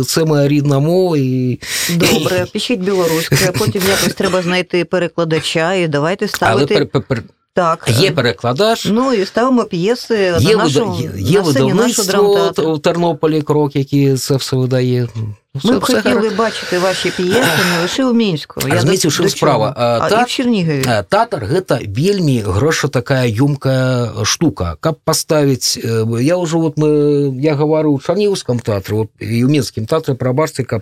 це 0.03 0.25
моя 0.25 0.47
рідна 0.47 0.79
мова 0.79 1.17
і 1.17 1.59
Добре, 1.89 2.47
пишіть 2.53 2.79
білоруською, 2.79 3.41
а 3.49 3.51
потім 3.51 3.81
якось 3.89 4.13
треба 4.13 4.41
знайти 4.41 4.85
перекладача 4.85 5.73
і 5.73 5.87
давайте 5.87 6.25
але 6.25 6.29
ставити 6.29 6.73
пер, 6.75 6.87
пер, 6.87 7.01
пер... 7.01 7.23
так. 7.53 7.89
є 7.99 8.11
перекладач, 8.11 8.85
Ну 8.91 9.13
і 9.13 9.25
ставимо 9.25 9.63
п'єси 9.63 10.35
є, 10.39 10.57
на, 10.57 10.63
нашому, 10.63 10.93
вида... 10.95 11.17
є 11.17 11.39
на 11.39 11.45
сцені 11.45 11.73
нашого 11.73 12.07
драмтеатру. 12.07 12.73
в 12.73 12.81
Тернополі 12.81 13.41
крок, 13.41 13.75
які 13.75 14.13
це 14.17 14.35
все 14.35 14.55
видає. 14.55 15.07
Ну, 15.15 15.61
Ми 15.63 15.79
все- 15.79 15.79
б 15.79 15.83
все 15.83 15.95
хотіли 15.95 16.15
гаразд. 16.15 16.35
бачити 16.35 16.79
ваші 16.79 17.11
п'єси 17.17 17.39
не 17.75 17.81
лише 17.81 18.05
у 18.05 18.13
Мінську. 18.13 18.61
Я 18.67 18.75
чым 18.75 19.21
до 19.23 19.29
справа? 19.29 19.73
А, 19.77 19.99
А, 20.01 20.09
так- 20.09 20.21
і 20.21 20.23
в 20.23 20.27
Чернігові. 20.27 20.85
Татар 21.09 21.45
гэта 21.45 21.79
вельмі 21.97 22.39
гроша 22.39 22.87
такая 22.87 23.29
ёмкая 23.31 24.25
штука 24.25 24.77
каб 24.79 24.95
паставіць 25.03 25.77
э, 25.77 26.21
я 26.21 26.35
уже 26.37 26.57
вот 26.57 26.77
мы 26.77 27.39
я 27.39 27.55
гавару 27.55 27.93
ў 27.97 28.01
чарнігаўском 28.05 28.59
тэатры 28.59 28.93
вот, 28.93 29.09
і 29.19 29.45
ў 29.45 29.49
мінскім 29.49 29.85
тэатры 29.85 30.15
прабачце 30.15 30.63
каб 30.63 30.81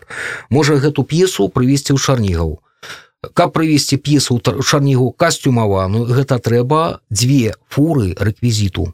можа 0.50 0.76
гэту 0.76 1.04
п'есу 1.04 1.50
прывесці 1.50 1.94
ў 1.94 2.00
чарнігаў 2.00 2.60
каб 3.22 3.54
прывесці 3.54 4.02
п'есу 4.02 4.42
ў 4.42 4.66
чарнігу 4.66 5.14
касцюмаваную 5.14 6.10
гэта 6.10 6.42
трэба 6.42 7.06
дзве 7.14 7.54
фуры 7.70 8.18
рэквізіту. 8.18 8.94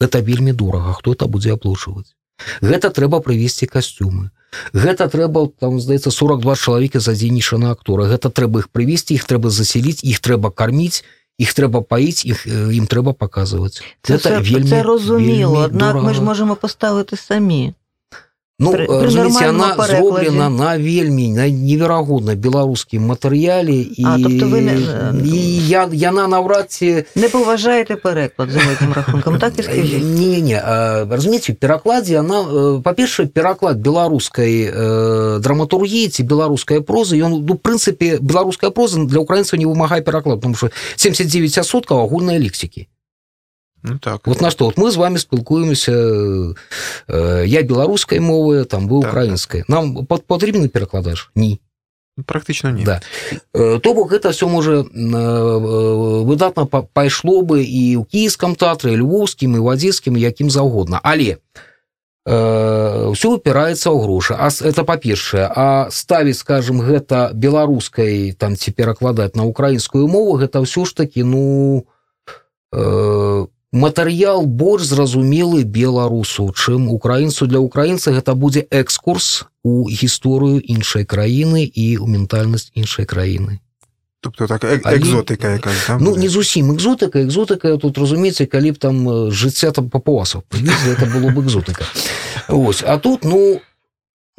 Гэта 0.00 0.20
вельмі 0.20 0.52
дорага 0.52 0.92
хто 0.92 1.16
это 1.16 1.24
будзе 1.26 1.56
аплочваць. 1.56 2.12
Гэта 2.60 2.92
трэба 2.92 3.24
прывесці 3.24 3.66
касцюмы. 3.66 4.30
Гэта 4.76 5.08
трэба 5.08 5.48
там 5.58 5.80
здаецца 5.80 6.12
42 6.12 6.54
чалавека 6.56 7.00
задзейнічана 7.00 7.72
актора. 7.72 8.04
Гэта 8.12 8.28
трэба 8.28 8.60
іх 8.60 8.68
прывесці 8.68 9.16
іх 9.16 9.24
трэба 9.24 9.48
заселіць 9.50 10.04
іх 10.04 10.20
трэба 10.20 10.52
карміць 10.52 11.02
іх 11.38 11.54
трэба 11.54 11.80
паіць 11.86 12.26
іх 12.28 12.44
ім 12.46 12.86
трэба 12.86 13.16
паказваць. 13.16 13.80
Гэта 14.04 14.42
все, 14.42 14.44
вельмі- 14.44 14.68
вельмі 15.16 15.44
однак 15.64 15.94
ми 15.94 16.12
ж 16.12 16.18
дорого. 16.20 16.24
можемо 16.24 16.56
поставити 16.56 17.16
самі. 17.16 17.72
Ну 18.60 18.72
разумееце 18.72 19.52
нормальному 19.52 19.64
она 19.64 19.86
зроблена 19.86 20.48
на 20.50 20.78
вельмі 20.78 21.28
на 21.28 21.46
неверагодна 21.48 22.34
беларускім 22.34 23.06
матэрыяле 23.06 23.86
і, 23.86 24.04
А, 24.04 24.18
тобто 24.18 24.46
не- 24.46 25.22
і 25.24 25.68
я, 25.68 25.88
яна 25.92 26.26
наўрад 26.26 26.70
ці 26.70 27.04
Не 27.14 27.28
поважаєте 27.28 27.96
переклад 27.96 28.50
за 28.50 28.58
великим 28.58 28.92
рахунком, 28.92 29.38
так 29.38 29.54
не 29.58 30.40
не 30.40 30.60
разумееце 31.10 31.52
перакладзе 31.52 32.18
она 32.18 32.42
э, 32.42 32.82
па-першае 32.82 33.28
пераклад 33.28 33.78
беларускай 33.78 34.66
э, 34.66 35.38
драматургіі 35.38 36.08
ці 36.08 36.22
беларускай 36.22 36.80
прозы 36.80 37.14
ён 37.14 37.46
ну 37.46 37.54
прынцыпе 37.54 38.18
беларуская 38.18 38.70
проза 38.70 39.04
для 39.04 39.20
украінцаў 39.20 39.58
не 39.58 39.66
вымагае 39.66 40.02
пераклад 40.02 40.40
потому 40.40 40.56
что 40.56 40.70
79 40.96 41.64
соткаў 41.64 42.02
агульнай 42.02 42.42
лексікі 42.42 42.88
Ну 43.82 43.98
так. 43.98 44.26
вот 44.26 44.40
на 44.40 44.50
что? 44.50 44.64
Вот 44.64 44.76
мы 44.78 44.90
з 44.90 44.96
вами 44.96 45.18
спілкуемся 45.18 45.92
э, 45.92 47.44
я 47.46 47.62
беларускай 47.62 48.18
мовы 48.20 48.64
там 48.64 48.88
вы 48.88 49.02
Так, 49.02 49.12
украінскай 49.12 49.64
нам 49.68 50.06
пат- 50.06 50.26
патрэбны 50.26 50.68
перакладач? 50.68 51.30
Ні. 51.34 51.60
Практично 52.26 52.70
ні. 52.70 52.82
Да. 52.84 53.00
Э, 53.54 53.78
То 53.80 53.94
бок 53.94 54.10
гэта 54.12 54.30
все 54.30 54.46
можа 54.48 54.72
э, 54.72 54.84
э, 54.84 56.24
выдатна 56.24 56.66
па- 56.66 56.82
пайшло 56.82 57.42
бы 57.42 57.62
і 57.62 57.96
ў 57.96 58.04
кіевскім 58.10 58.56
тэатры 58.56 58.96
львоўскім 58.96 59.54
і 59.56 59.58
вадзіцкім 59.58 60.16
якім 60.16 60.50
заўгодна 60.50 61.00
але 61.02 61.38
ўсё 62.28 63.40
упіраецца 63.40 63.88
ў 63.88 64.02
грошы 64.04 64.34
а 64.36 64.48
это 64.50 64.84
па-першае. 64.84 65.48
А 65.48 65.88
ставіць 65.90 66.36
скажем 66.36 66.82
гэта 66.82 67.32
беларускай 67.32 68.32
там 68.36 68.52
ці 68.56 68.70
перакладаць 68.72 69.34
на 69.34 69.44
украінскую 69.48 70.04
мову 70.08 70.36
гэта 70.36 70.60
ўсё 70.60 70.84
ж 70.84 70.92
таки 70.94 71.24
ну 71.24 71.86
э, 72.74 73.46
матэрыял 73.72 74.46
больш 74.46 74.84
зразумелы 74.88 75.64
беларусу 75.64 76.52
чым 76.56 76.88
украінцу. 76.88 77.46
Для 77.46 77.58
украінца 77.58 78.12
гэта 78.12 78.34
будзе 78.34 78.66
экскурс 78.70 79.44
у 79.62 79.88
гісторыю 79.88 80.60
іншай 80.64 81.04
краіны 81.04 81.68
і 81.68 82.00
ў 82.00 82.06
ментальнасць 82.06 82.72
іншай 82.74 83.04
краіны. 83.04 83.60
Тобто 84.20 84.46
так, 84.46 84.64
е- 84.64 84.80
Але- 84.84 84.96
екзотика 84.96 85.48
якась, 85.48 85.86
так? 85.86 86.00
ну 86.00 86.16
не 86.16 86.28
зусім 86.28 86.72
экзотыка. 86.72 87.22
Экзотыка 87.22 87.78
тут 87.78 87.98
разумееце 87.98 88.46
калі 88.46 88.72
б 88.72 88.76
там 88.78 89.08
э, 89.08 89.30
жыцця 89.30 89.70
там 89.70 89.90
папуасаў 89.90 90.42
прывезлі, 90.48 90.96
это 90.96 91.06
было 91.06 91.30
бы 91.30 91.44
экзотыка. 91.46 91.84
Ось 92.48 92.82
а 92.82 92.98
тут 92.98 93.24
ну 93.24 93.60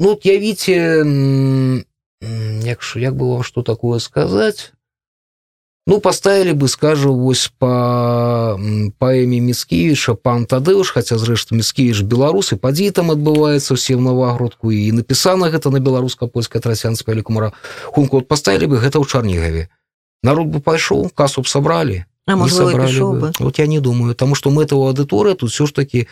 ну 0.00 0.18
явіце 0.22 1.00
м, 1.00 1.84
м, 2.22 2.60
як 2.60 2.82
як 2.96 3.14
бы 3.16 3.30
вам 3.30 3.42
что 3.42 3.62
такое 3.62 4.00
сказаць 4.00 4.72
ну 5.86 6.00
поставілі 6.00 6.52
бы 6.52 6.68
скажу 6.68 7.14
вось 7.14 7.50
м, 7.62 8.92
паэме 8.98 9.40
міцкевіча 9.40 10.14
пан 10.14 10.46
тадэуш 10.46 10.92
хаця 10.92 11.16
зрэшты 11.16 11.56
міцкевіч 11.56 12.02
беларусы 12.04 12.56
падзеі 12.56 12.90
там 12.90 13.10
адбываецца 13.10 13.74
ўсе 13.74 13.96
в 13.96 14.04
новагрудку 14.04 14.70
і 14.70 14.92
напісана 14.92 15.48
гэта 15.48 15.70
на 15.70 15.80
беларуска-польская 15.80 16.60
трасянская 16.60 17.16
лікумара 17.16 17.52
хунку 17.90 18.18
от 18.18 18.28
поставілі 18.28 18.76
бы 18.76 18.76
гэта 18.78 19.00
ў 19.00 19.06
чарнігаве 19.08 19.68
народ 20.22 20.52
бы 20.52 20.60
пайшоў 20.60 21.10
касу 21.14 21.40
б 21.40 21.48
сабралі 21.48 22.04
А 22.29 22.31
не 22.31 22.35
можливо, 22.35 22.69
і 22.69 22.71
собрали 22.71 22.91
пішов 22.91 23.15
бы. 23.15 23.19
би. 23.19 23.31
Вот 23.39 23.59
я 23.59 23.67
не 23.67 23.79
думаю, 23.79 24.13
потому 24.13 24.35
что 24.35 24.49
мы 24.49 24.63
этого 24.63 24.87
аудитория 24.87 25.35
тут 25.35 25.51
все 25.51 25.65
ж 25.65 25.75
таки, 25.75 26.07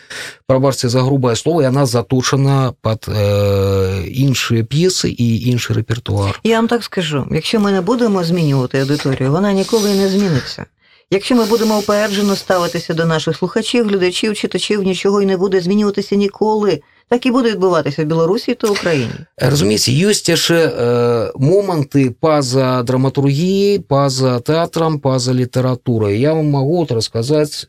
пробачьте 0.46 0.88
за 0.88 1.02
грубое 1.02 1.36
слово, 1.36 1.62
и 1.62 1.64
она 1.64 1.86
заточена 1.86 2.74
под 2.80 3.08
э, 3.08 4.06
іншие 4.06 4.64
п'еси 4.64 5.08
і 5.08 5.50
інший 5.50 5.76
репертуар. 5.76 6.40
Я 6.44 6.56
вам 6.56 6.68
так 6.68 6.84
скажу: 6.84 7.26
якщо 7.30 7.60
ми 7.60 7.72
не 7.72 7.80
будемо 7.80 8.24
змінювати 8.24 8.80
аудиторію, 8.80 9.32
вона 9.32 9.52
ніколи 9.52 9.94
не 9.94 10.08
зміниться. 10.08 10.66
Якщо 11.10 11.34
ми 11.34 11.44
будемо 11.44 11.78
упереджено 11.78 12.36
ставитися 12.36 12.94
до 12.94 13.06
наших 13.06 13.36
слухачів, 13.36 13.88
глядачів, 13.88 14.36
читачів, 14.36 14.82
нічого 14.82 15.22
і 15.22 15.26
не 15.26 15.36
буде 15.36 15.60
змінюватися 15.60 16.16
ніколи. 16.16 16.80
Так 17.09 17.25
і 17.25 17.31
буде 17.31 17.51
відбуватися 17.51 18.03
в 18.03 18.05
Білорусі 18.05 18.55
та 18.55 18.67
Україні. 18.67 19.11
Разумеется, 19.37 19.91
есть 19.91 20.29
яшчэ 20.29 20.69
э, 20.69 21.31
моманты 21.35 22.13
па-за 22.13 22.83
драматургіі, 22.83 23.79
па-за 23.79 24.39
тэатрам, 24.39 24.99
па-за 24.99 25.33
літаратурай. 25.33 26.19
Я 26.19 26.33
вам 26.33 26.51
вот 26.51 26.91
расказаць 26.91 27.67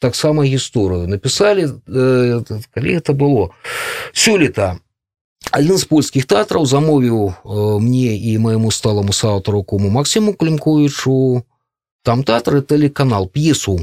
таксама 0.00 0.44
гісторыю. 0.44 1.06
Напісалі, 1.06 1.68
э, 1.88 2.40
калі 2.72 2.88
гэта 2.96 3.12
было, 3.12 3.50
сёлета 4.12 4.80
адзін 5.52 5.78
з 5.78 5.84
польскіх 5.84 6.26
тэатраў 6.26 6.66
замовіў 6.66 7.18
э, 7.28 7.32
мне 7.80 8.16
і 8.16 8.38
майму 8.38 8.70
сталаму 8.70 9.12
саўтару 9.12 9.62
куму 9.62 9.90
Максіму 9.90 10.34
Клімковічу 10.34 11.42
там 12.02 12.24
тэатр 12.24 12.60
і 12.60 12.66
тэлеканал 12.66 13.28
п'есу 13.28 13.78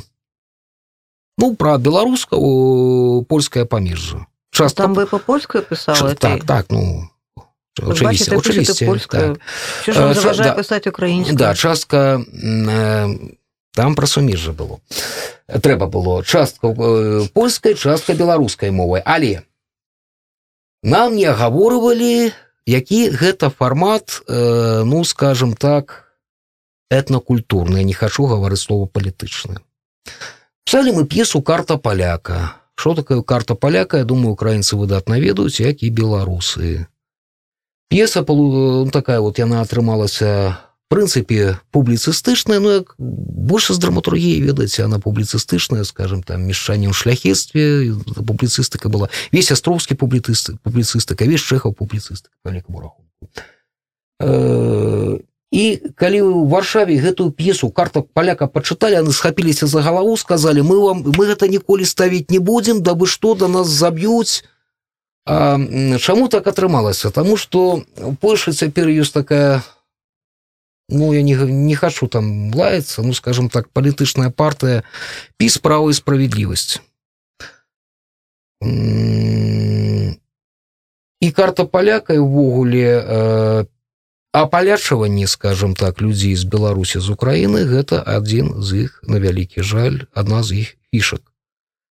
ну 1.37 1.55
пра 1.55 1.77
беларускага 1.77 3.23
польскае 3.29 3.65
памежжа 3.65 4.25
часто 4.55 4.83
Там 4.83 4.93
ви 4.93 5.05
по-польською 5.05 5.63
писали? 5.63 6.09
Ш- 6.09 6.13
так 6.13 6.43
так 6.43 6.65
ну 6.69 7.09
Ви 7.81 7.93
бачите, 8.01 8.85
польською. 8.85 9.33
так. 9.33 9.39
Що 9.81 9.91
ж 9.91 9.99
вам 9.99 10.13
заважає 10.13 10.49
да. 10.49 10.55
писати 10.55 10.89
українською? 10.89 11.37
Да, 11.37 11.55
частка 11.55 12.21
е, 12.43 13.09
там 13.71 13.95
про 13.95 14.07
суміжжа 14.07 14.51
было. 14.51 14.79
Трэба 15.47 15.87
было 15.87 16.23
частка 16.23 16.67
э, 16.67 17.27
польскай, 17.33 17.75
частка 17.75 18.13
беларускай 18.13 18.71
мовай. 18.71 19.01
Але 19.05 19.41
нам 20.83 21.15
не 21.15 21.25
агаворывалі, 21.25 22.31
які 22.65 23.09
гэта 23.09 23.49
фармат, 23.49 24.23
э, 24.27 24.83
ну 24.83 25.03
скажем 25.05 25.53
так, 25.53 26.05
этнакультурны. 26.89 27.77
Я 27.77 27.83
не 27.83 27.93
хачу 27.93 28.25
гаварыць 28.25 28.61
слова 28.61 28.87
палітычны. 28.87 29.59
Писали 30.63 30.91
мы 30.91 31.05
п'есу 31.05 31.41
карта 31.41 31.77
паляка. 31.77 32.55
Што 32.75 32.95
такое 32.95 33.21
карта 33.21 33.55
паляка, 33.55 33.97
я 33.97 34.05
думаю, 34.05 34.35
украінцы 34.35 34.75
выдатна 34.75 35.19
ведаюць, 35.19 35.59
як 35.59 35.83
і 35.83 35.89
беларусы. 35.91 36.87
П'еса 37.89 38.23
полу- 38.23 38.85
ну, 38.85 38.91
такая 38.91 39.19
вот 39.19 39.39
яна 39.39 39.61
атрымалася 39.61 40.57
в 40.89 40.93
прынцыпе 40.93 41.57
публіцыстычная 41.71 42.59
ну 42.59 42.71
як 42.71 42.95
больше 42.97 43.73
з 43.73 43.77
драматургіі 43.79 44.41
ведаеце 44.41 44.85
она 44.85 44.99
публіцыстычная 44.99 45.83
скажем 45.83 46.21
там 46.23 46.45
мешанне 46.45 46.89
ў 46.89 46.93
шляхецтве 46.93 47.93
публіцыстыка 48.25 48.89
была. 48.89 49.09
Весь 49.31 49.51
астроўскі 49.51 49.95
публіцысты 49.95 50.57
публіцыстыка 50.61 51.25
весь 51.25 51.41
чэхаў 51.41 51.73
публіцыстыка 51.73 52.33
по 52.43 52.49
великому 52.49 52.81
рахунку 52.81 53.05
Э, 54.21 55.17
і 55.55 55.63
калі 55.95 56.19
ў 56.19 56.51
варшаве 56.51 56.99
гэтую 56.99 57.31
п'есу 57.31 57.71
карта 57.71 58.03
паляка 58.03 58.47
пачыталі 58.51 58.99
яны 58.99 59.15
схапіліся 59.15 59.71
за 59.71 59.79
галаву 59.85 60.17
сказалі 60.19 60.67
мы 60.67 60.79
вам 60.83 60.97
мы 61.15 61.23
гэта 61.31 61.47
ніколі 61.47 61.87
ставіць 61.87 62.27
не 62.27 62.43
будзем 62.43 62.83
дабы 62.83 63.07
што 63.07 63.39
да 63.39 63.47
нас 63.47 63.71
заб'юць 63.71 64.43
чаму 65.25 66.27
так 66.29 66.45
атрымалася? 66.45 67.09
Таму 67.09 67.37
што 67.37 67.81
у 67.97 68.13
Польшы 68.13 68.51
цяпер 68.53 68.91
ёсць 68.93 69.15
такая 69.15 69.63
ну 70.89 71.13
я 71.13 71.23
не, 71.23 71.33
не 71.33 71.75
хачу 71.75 72.07
там 72.07 72.53
лаяцца 72.53 73.01
ну 73.01 73.13
скажем 73.13 73.49
так 73.49 73.71
палітычная 73.71 74.29
партыя 74.29 74.83
піс 75.37 75.57
права 75.57 75.89
і 75.89 75.97
справядлівасць 75.97 76.83
і 81.25 81.31
карта 81.31 81.65
паляка 81.65 82.13
э, 82.13 83.65
апалячванне 84.41 85.27
скажем 85.27 85.75
так 85.75 86.01
людзей 86.01 86.35
з 86.35 86.43
беларусі 86.43 86.99
з 86.99 87.15
украіны 87.15 87.63
гэта 87.63 88.03
адзін 88.03 88.59
з 88.59 88.87
іх 88.87 88.99
на 89.07 89.19
вялікі 89.23 89.63
жаль 89.63 90.03
адна 90.11 90.43
з 90.43 90.65
іх 90.65 90.75
фішак. 90.91 91.23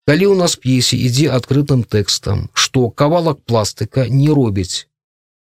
Калі 0.07 0.25
у 0.33 0.35
нас 0.35 0.55
п'есе 0.59 0.99
ідзе 0.99 1.31
адкрытым 1.31 1.87
тэкстам 1.87 2.49
што 2.53 2.89
кавалак 2.91 3.39
пластыка 3.47 4.07
не 4.11 4.27
робіць 4.35 4.87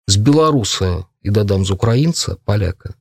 з 0.07 0.17
беларуса 0.17 1.05
і 1.21 1.29
дадам 1.29 1.65
з 1.65 1.77
украінца 1.77 2.35
паляка. 2.43 2.97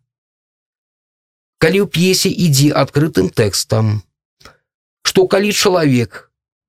Калі 1.58 1.82
ў 1.82 1.88
п'есе 1.88 2.28
ідзе 2.28 2.76
адкрытым 2.76 3.32
тэкстам 3.32 4.04
што 5.00 5.24
калі 5.26 5.56
чалавек 5.56 6.27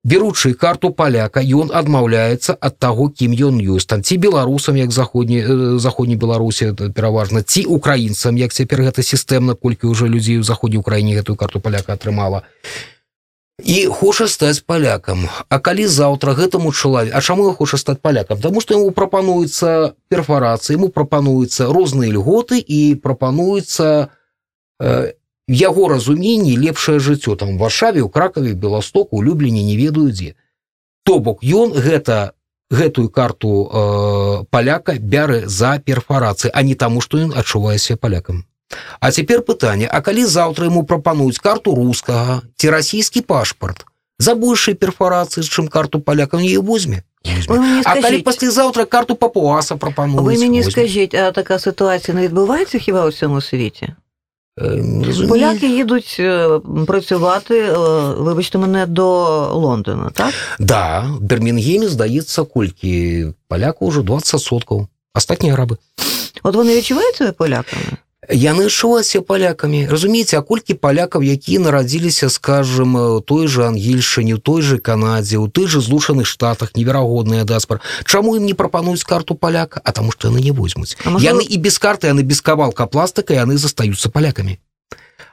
беручы 0.10 0.54
карту 0.54 0.90
паляка 0.90 1.42
ён 1.62 1.70
адмаўляецца 1.80 2.58
ад 2.58 2.78
таго 2.82 3.10
кім 3.10 3.34
ён 3.38 3.62
ёсць. 3.62 3.86
Там 3.86 4.02
ці 4.02 4.18
беларусам 4.18 4.78
як 4.82 4.92
заходні 4.92 5.40
э, 5.42 5.78
заходняй 5.78 6.18
беларусі 6.18 6.74
пераважна 6.96 7.44
ці 7.44 7.66
украінцам 7.66 8.38
як 8.38 8.54
цяпер 8.54 8.82
гэта 8.90 9.06
сістэмна 9.06 9.54
колькі 9.54 9.94
ўжо 9.94 10.08
людзей 10.08 10.42
у 10.42 10.48
заходняй 10.48 10.82
краіне 10.84 11.20
гэтую 11.20 11.38
карту 11.38 11.60
паляка 11.60 11.94
атрымала. 11.94 12.42
І 13.64 13.86
хоча 13.92 14.28
стаць 14.28 14.64
палякам. 14.64 15.28
А 15.50 15.60
калі 15.60 15.88
заўтра 15.88 16.34
гэтаму 16.34 16.72
чалавек 16.72 17.14
А 17.14 17.22
чаму 17.22 17.48
я 17.48 17.54
хоча 17.54 17.78
стаць 17.78 18.00
палякам? 18.02 18.40
Таму 18.40 18.62
што 18.62 18.74
яму 18.74 18.92
прапануецца 18.92 19.94
перфарацыі 20.10 20.80
ему 20.80 20.90
прапануюцца 20.90 21.68
розныя 21.68 22.12
льготы 22.12 22.60
і 22.60 22.96
прапануецца 23.04 24.10
э, 24.80 25.12
яго 25.50 25.90
разуменні 25.90 26.58
лепшае 26.58 27.00
жыццё 27.00 27.36
там 27.36 27.58
варшаве 27.58 28.02
у 28.02 28.10
кракаве 28.10 28.54
беластоку 28.54 29.18
у 29.18 29.24
любліні 29.24 29.64
не 29.64 29.78
ведаю 29.78 30.14
дзе 30.14 30.36
то 31.04 31.20
бок 31.20 31.44
ён 31.44 31.74
гэта 31.74 32.34
гэтую 32.70 33.10
карту 33.10 33.66
э, 33.66 34.46
паляка 34.50 34.94
бярэ 35.00 35.48
за 35.50 35.80
перфарацыі 35.80 36.52
а 36.54 36.62
не 36.62 36.76
таму 36.76 37.02
што 37.02 37.18
ён 37.18 37.34
адчувае 37.34 37.78
себе 37.80 37.98
палякам. 37.98 38.46
А 39.00 39.12
цяпер 39.12 39.42
пытанне 39.42 39.90
А 39.90 40.02
калі 40.02 40.26
заўтра 40.26 40.68
ему 40.68 40.84
прапануюць 40.84 41.42
карту 41.42 41.74
рускага 41.74 42.42
ці 42.56 42.70
расійскі 42.70 43.22
пашпарт 43.22 43.86
за 44.20 44.36
большай 44.36 44.76
перфарацыі 44.76 45.42
чым 45.42 45.68
карту 45.68 46.00
палякам 46.00 46.42
не 46.42 46.58
возьме? 46.58 47.02
А 47.86 48.02
калі 48.02 48.22
паслязаўтра 48.22 48.86
карту 48.86 49.16
папуаса 49.16 49.76
прапануюць 49.76 50.22
ви 50.22 50.38
мені 50.38 50.62
возьме. 50.62 50.72
скажіть, 50.72 51.16
а 51.16 51.32
така 51.32 51.60
ситуація 51.60 52.16
не 52.16 52.22
відбувається 52.22 52.80
хіба 52.80 53.06
у 53.06 53.10
всьому 53.10 53.42
світі? 53.42 53.96
Е, 54.62 54.84
розумію. 55.06 55.30
Поляки 55.30 55.68
їдуть 55.70 56.18
е, 56.20 56.50
працювати, 56.88 57.60
е, 57.60 57.78
вибачте 58.18 58.58
мене, 58.58 58.86
до 58.86 59.06
Лондона, 59.54 60.10
так? 60.14 60.34
Да, 60.60 61.00
в 61.00 61.22
Бірмінгемі, 61.22 61.88
здаецца, 61.88 62.44
колькі 62.46 63.26
паляку 63.48 63.86
ўжо 63.88 64.02
20 64.02 64.42
соткаў. 64.42 64.88
Астатнія 65.14 65.56
арабы. 65.56 65.78
От 66.44 66.56
вони 66.56 66.78
відчувають 66.78 67.16
себе 67.16 67.32
поляками? 67.32 67.98
Яны 68.30 68.70
адчуваюцца 68.70 69.22
палякамі. 69.26 69.90
Разумееце, 69.90 70.38
а 70.38 70.46
колькі 70.46 70.78
палякаў, 70.78 71.26
якія 71.26 71.60
нарадзіліся, 71.60 72.30
скажем, 72.30 72.96
у 72.96 73.22
той 73.22 73.48
же 73.48 73.66
Ангельшыне, 73.66 74.36
у 74.36 74.38
той 74.38 74.62
же 74.62 74.78
Канадзе, 74.78 75.38
у 75.38 75.48
той 75.48 75.68
же 75.68 75.82
злучаных 75.82 76.26
штатах, 76.26 76.76
неверагодная 76.76 77.44
даспар. 77.44 77.82
Чаму 78.06 78.36
ім 78.38 78.46
не 78.46 78.54
прапануюць 78.54 79.04
карту 79.04 79.34
паляка? 79.34 79.82
А 79.84 79.92
таму 79.92 80.12
што 80.12 80.30
яны 80.30 80.46
не 80.46 80.52
возьмуць. 80.52 80.98
А 81.06 81.10
можливо- 81.10 81.42
Яны 81.42 81.42
і 81.42 81.58
без 81.58 81.80
карты, 81.82 82.06
яны 82.08 82.22
без 82.22 82.42
кавалка 82.42 82.86
пластыка, 82.86 83.34
яны 83.34 83.58
застаюцца 83.58 84.10
палякамі. 84.10 84.60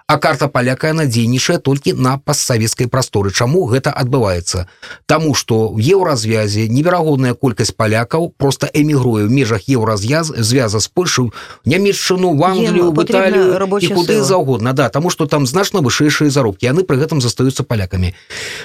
А 0.08 0.18
карта 0.22 0.46
паляка 0.46 0.86
яна 0.94 1.02
дзейнічае 1.10 1.58
толькі 1.58 1.92
на 1.98 2.14
пастсавецкай 2.22 2.86
прасторы. 2.86 3.34
Чаму 3.34 3.66
гэта 3.66 3.90
адбываецца? 3.90 4.70
Таму 5.10 5.34
што 5.34 5.74
ў 5.74 5.82
еўразвязе 5.82 6.68
неверагодная 6.70 7.34
колькасць 7.34 7.74
палякаў 7.74 8.30
проста 8.38 8.70
эмігруе 8.70 9.26
ў 9.26 9.30
межах 9.34 9.66
еўразвяз 9.66 10.30
звяза 10.38 10.78
з 10.78 10.86
Польшу, 10.94 11.34
Нямецчыну, 11.66 12.38
в 12.38 12.44
Англію, 12.46 12.94
в 12.94 13.02
Італію 13.02 13.50
і 13.82 13.86
куды 13.98 14.22
заўгодна. 14.22 14.72
Да, 14.78 14.88
таму 14.94 15.10
што 15.10 15.26
там 15.26 15.42
значна 15.46 15.82
вышэйшыя 15.82 16.30
заробкі. 16.30 16.70
Яны 16.70 16.86
пры 16.86 17.02
гэтым 17.02 17.18
застаюцца 17.18 17.66
палякамі. 17.66 18.14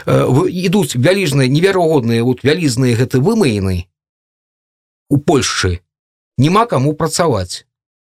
Э, 0.05 0.25
в- 0.29 0.45
Ідуць 0.45 0.93
вялізныя 0.93 1.49
неверагодныя 1.49 2.21
вот 2.21 2.45
вялізныя 2.45 2.93
гэты 2.93 3.17
вымаены 3.17 3.89
у 5.09 5.17
Польшчы. 5.17 5.81
Нема 6.37 6.65
каму 6.69 6.93
працаваць. 6.93 7.65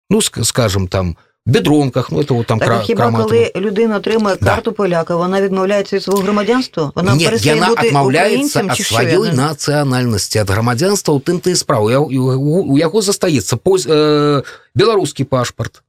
Ну, 0.09 0.19
ск- 0.19 0.43
скажем 0.43 0.87
там, 0.91 1.15
в 1.15 1.32
бедронках, 1.45 2.11
ну 2.11 2.19
это 2.21 2.33
вот 2.33 2.47
там 2.47 2.59
Так, 2.59 2.67
кра- 2.67 2.79
хіба 2.81 3.01
краматами. 3.01 3.29
коли 3.29 3.65
людина 3.65 3.97
отримує 3.97 4.37
Да. 4.41 4.45
карту 4.45 4.71
поляка, 4.71 5.15
вона 5.15 5.41
відмовляється 5.41 5.95
від 5.95 6.03
свого 6.03 6.19
громадянства? 6.23 6.91
Вона 6.95 7.15
Нет, 7.15 7.25
перестає 7.25 7.55
яна 7.55 7.67
бути 7.67 7.87
адмаўляецца 7.89 8.59
ад 8.59 8.79
сваёй 8.79 9.35
нацыянальнасці 9.35 10.37
ад 10.41 10.49
грамадзянства 10.49 11.13
у 11.13 11.19
тым 11.19 11.39
ты 11.47 11.55
справу 11.55 11.91
Я- 11.91 11.99
у 11.99 12.73
у 12.73 12.77
яго 12.77 13.01
застаецца 13.01 13.55
поз- 13.57 13.87
э, 13.87 14.43
беларускі 14.75 15.23
пашпарт 15.23 15.83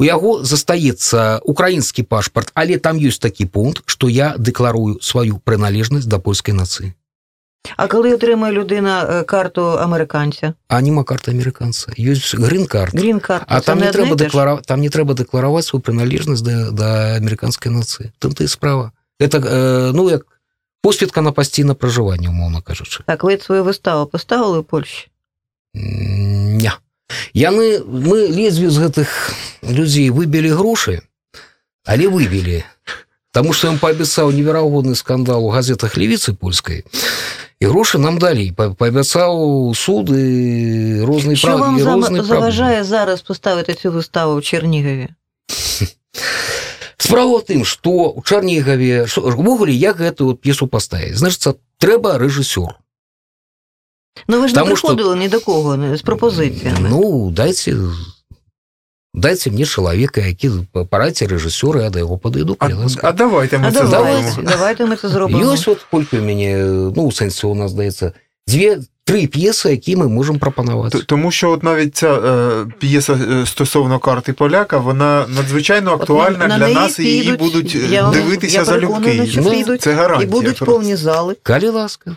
у 0.00 0.04
яго 0.04 0.44
застаецца 0.44 1.38
украінскі 1.44 2.02
пашпарт 2.02 2.50
але 2.54 2.76
там 2.78 2.98
ёсць 2.98 3.18
такі 3.18 3.46
пункт 3.46 3.82
што 3.86 4.08
я 4.08 4.34
дэкларую 4.38 5.00
сваю 5.00 5.40
прыналежнасць 5.44 6.04
да 6.06 6.18
польскай 6.18 6.54
нацыі 6.54 6.92
А 7.76 7.86
коли 7.86 8.14
отримує 8.14 8.52
людина 8.52 9.24
карту 9.24 9.62
американця? 9.62 10.54
а 10.68 10.80
нема 10.80 11.02
карты 11.02 11.30
амерыканца 11.30 11.90
ёсць 11.98 12.34
грин-карт 12.34 12.94
Грін 12.94 13.20
карту. 13.20 13.46
А 13.48 13.60
це 13.60 13.66
там 13.66 13.78
не, 13.78 13.92
трэба 13.92 14.16
те 14.16 14.24
ж? 14.24 14.30
дэклара... 14.30 14.60
там 14.66 14.80
не 14.80 14.88
трэба 14.88 15.14
дэклараваць 15.14 15.66
сваю 15.66 15.82
прыналежнасць 15.82 16.42
да, 16.42 16.70
да 16.70 17.16
амерыканскай 17.16 17.72
нацыі 17.72 18.12
там 18.18 18.32
ты 18.32 18.48
справа 18.48 18.92
это 19.20 19.38
э, 19.38 19.92
ну 19.92 20.10
як 20.10 20.26
посведка 20.82 21.20
на 21.22 21.32
пасційна 21.32 21.74
пражыванне 21.74 22.28
умоўна 22.28 22.60
кажучы 22.60 23.02
Так, 23.06 23.24
ви 23.24 23.38
свою 23.38 23.64
виставу 23.64 24.06
поставили 24.06 24.58
в 24.58 24.64
Польщі? 24.64 25.08
М, 25.76 26.58
Не. 26.58 26.72
Яны 27.34 27.82
мы 27.84 28.28
лезве 28.28 28.70
з 28.70 28.78
гэтых 28.78 29.08
людзей 29.62 30.10
выбілі 30.10 30.52
грошы, 30.54 31.02
але 31.84 32.08
выбілі. 32.08 32.64
Таму 33.30 33.52
што 33.52 33.68
ён 33.68 33.78
паабяцаў 33.78 34.30
неверагодны 34.30 34.94
скандал 34.94 35.44
у 35.44 35.50
газетах 35.50 35.98
левіцы 35.98 36.32
польскай. 36.32 36.84
І 37.64 37.66
грошы 37.66 37.96
нам 37.98 38.18
далі 38.20 38.52
Па- 38.52 38.70
паабяцаў 38.76 39.72
суд 39.74 40.10
і 40.12 41.00
розныя 41.00 41.36
Що 41.36 41.48
прав- 41.48 41.60
вам 41.60 41.80
зам- 41.80 42.22
заважає 42.24 42.84
зараз 42.84 43.22
поставити 43.22 43.74
цю 43.74 43.90
виставу 43.92 44.36
в 44.36 44.42
Чернігові? 44.42 45.08
Справа 46.98 47.38
ў 47.40 47.44
тым, 47.48 47.64
што 47.64 47.90
ў 47.90 48.22
Чарнігаве 48.24 49.06
што- 49.06 49.20
увогуле 49.22 49.72
як 49.72 49.96
гэтую 49.96 50.28
от 50.36 50.40
п'есу 50.44 50.66
паставіць 50.66 51.16
значыцца 51.16 51.54
трэба 51.80 52.18
рэжысёр 52.20 52.68
Ну 54.28 54.40
ви 54.40 54.48
ж 54.48 54.54
Тому 54.54 54.66
не 54.66 54.72
приходили 54.74 55.16
ні 55.16 55.28
до 55.28 55.40
кого 55.40 55.96
з 55.96 56.02
пропозиціями. 56.02 56.88
Ну 56.90 57.30
дайце 57.30 57.72
дайте 59.14 59.50
мне 59.50 59.64
чалавека 59.64 60.20
які 60.20 60.50
параце 60.90 61.26
рэжысёры 61.26 61.82
я 61.82 61.90
да 61.90 61.98
яго 61.98 62.16
падыду 62.18 62.56
А, 62.58 62.66
калі 62.66 62.74
ласка. 62.74 63.08
а 63.08 63.12
давайте 63.12 63.58
ми 63.58 63.68
А 63.68 63.72
це 63.72 63.84
давайте, 63.88 64.30
зробимо. 64.30 64.50
давайте 64.50 64.86
ми 64.86 64.96
це 64.96 65.08
зробимо. 65.08 65.44
ёсць 65.44 65.66
вот 65.66 65.86
колькі 65.90 66.18
у 66.18 66.22
мяне 66.22 66.56
ну 66.96 67.02
у 67.02 67.10
сэнсе 67.12 67.46
у 67.46 67.54
нас 67.54 67.70
здаецца 67.70 68.12
дзве 68.48 68.78
тры 69.06 69.26
п'есы 69.28 69.70
які 69.70 69.96
мы 69.96 70.08
можем 70.08 70.38
прапанаваць 70.38 70.92
Т- 70.92 70.98
Тому 71.06 71.30
що 71.30 71.50
от 71.50 71.62
навіть 71.62 71.96
ця 71.96 72.14
е, 72.14 72.66
п'єса 72.78 73.18
стосовно 73.46 73.98
карти 73.98 74.32
поляка, 74.32 74.78
вона 74.78 75.26
надзвичайно 75.28 75.92
актуальна 75.94 76.46
на 76.46 76.58
для 76.58 76.68
нас, 76.68 76.98
і 76.98 77.02
її 77.04 77.32
будуть 77.36 77.74
я 77.74 78.10
дивитися 78.10 78.58
я 78.58 78.64
залюбки. 78.64 79.30
Ну, 79.36 79.78
Це 79.78 79.90
і 79.90 79.94
гарантія. 79.94 80.30
будуть 80.30 80.56
просто. 80.56 80.64
повні 80.66 80.96
зали. 80.96 81.36
калі 81.42 81.68
ласка 81.68 82.16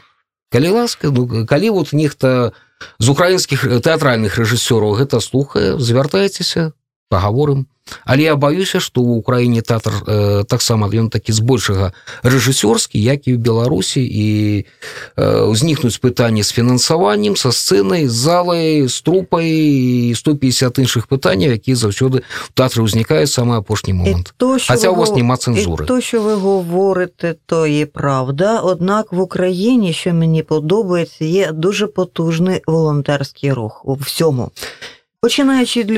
калі 0.51 0.69
ласка 0.69 1.07
ну 1.11 1.45
калі 1.45 1.69
вот 1.69 1.93
нехта 1.93 2.51
з 2.99 3.09
украінскіх 3.09 3.65
тэатральных 3.67 4.39
рэжысёраў 4.39 4.95
гэта 5.01 5.21
слухае 5.21 5.79
звяртайцеся 5.79 6.71
паговорым 7.09 7.67
але 8.05 8.23
я 8.23 8.35
баюся 8.35 8.79
што 8.79 9.01
ў 9.01 9.19
украіне 9.19 9.61
тэатр 9.61 9.93
э, 10.03 10.43
таксама 10.47 10.87
ён 10.91 11.09
такі 11.09 11.31
збольшага 11.31 11.93
рэжысёрскі 12.23 12.99
як 12.99 13.27
і 13.27 13.35
ў 13.35 13.39
беларусі 13.39 14.03
і 14.03 14.27
э, 14.63 15.47
узнікнуць 15.47 15.99
пытанні 15.99 16.43
з 16.43 16.51
фінансаваннем 16.51 17.35
са 17.35 17.51
сцэнай 17.51 18.07
залай 18.07 18.87
з 18.87 18.95
трупай 19.01 19.47
і 19.47 20.15
150 20.15 20.79
іншых 20.83 21.07
пытанняў 21.07 21.55
які 21.55 21.75
заўсёды 21.75 22.23
тэатры 22.55 22.83
ўзнікае 22.83 23.27
самы 23.27 23.59
апошні 23.59 23.91
І 23.91 23.97
момант 23.97 24.33
то, 24.37 24.57
хаця 24.59 24.91
у 24.91 24.95
вас 24.95 25.11
няма 25.15 25.35
І 25.35 25.41
цэнзуры 25.47 25.85
то, 25.85 26.01
що 26.01 26.21
ви 26.21 26.33
говорите, 26.35 27.35
то 27.45 27.67
є 27.67 27.85
правда. 27.85 28.59
Однак 28.59 29.13
в 29.13 29.19
Україні, 29.19 29.93
що 29.93 30.13
мені 30.13 30.43
подобається, 30.43 31.25
є 31.25 31.51
дуже 31.51 31.87
потужний 31.87 32.61
волонтерський 32.67 33.53
рух 33.53 33.81
у 33.85 33.93
всьому. 33.93 34.51
Починаючи 35.21 35.83
від 35.83 35.91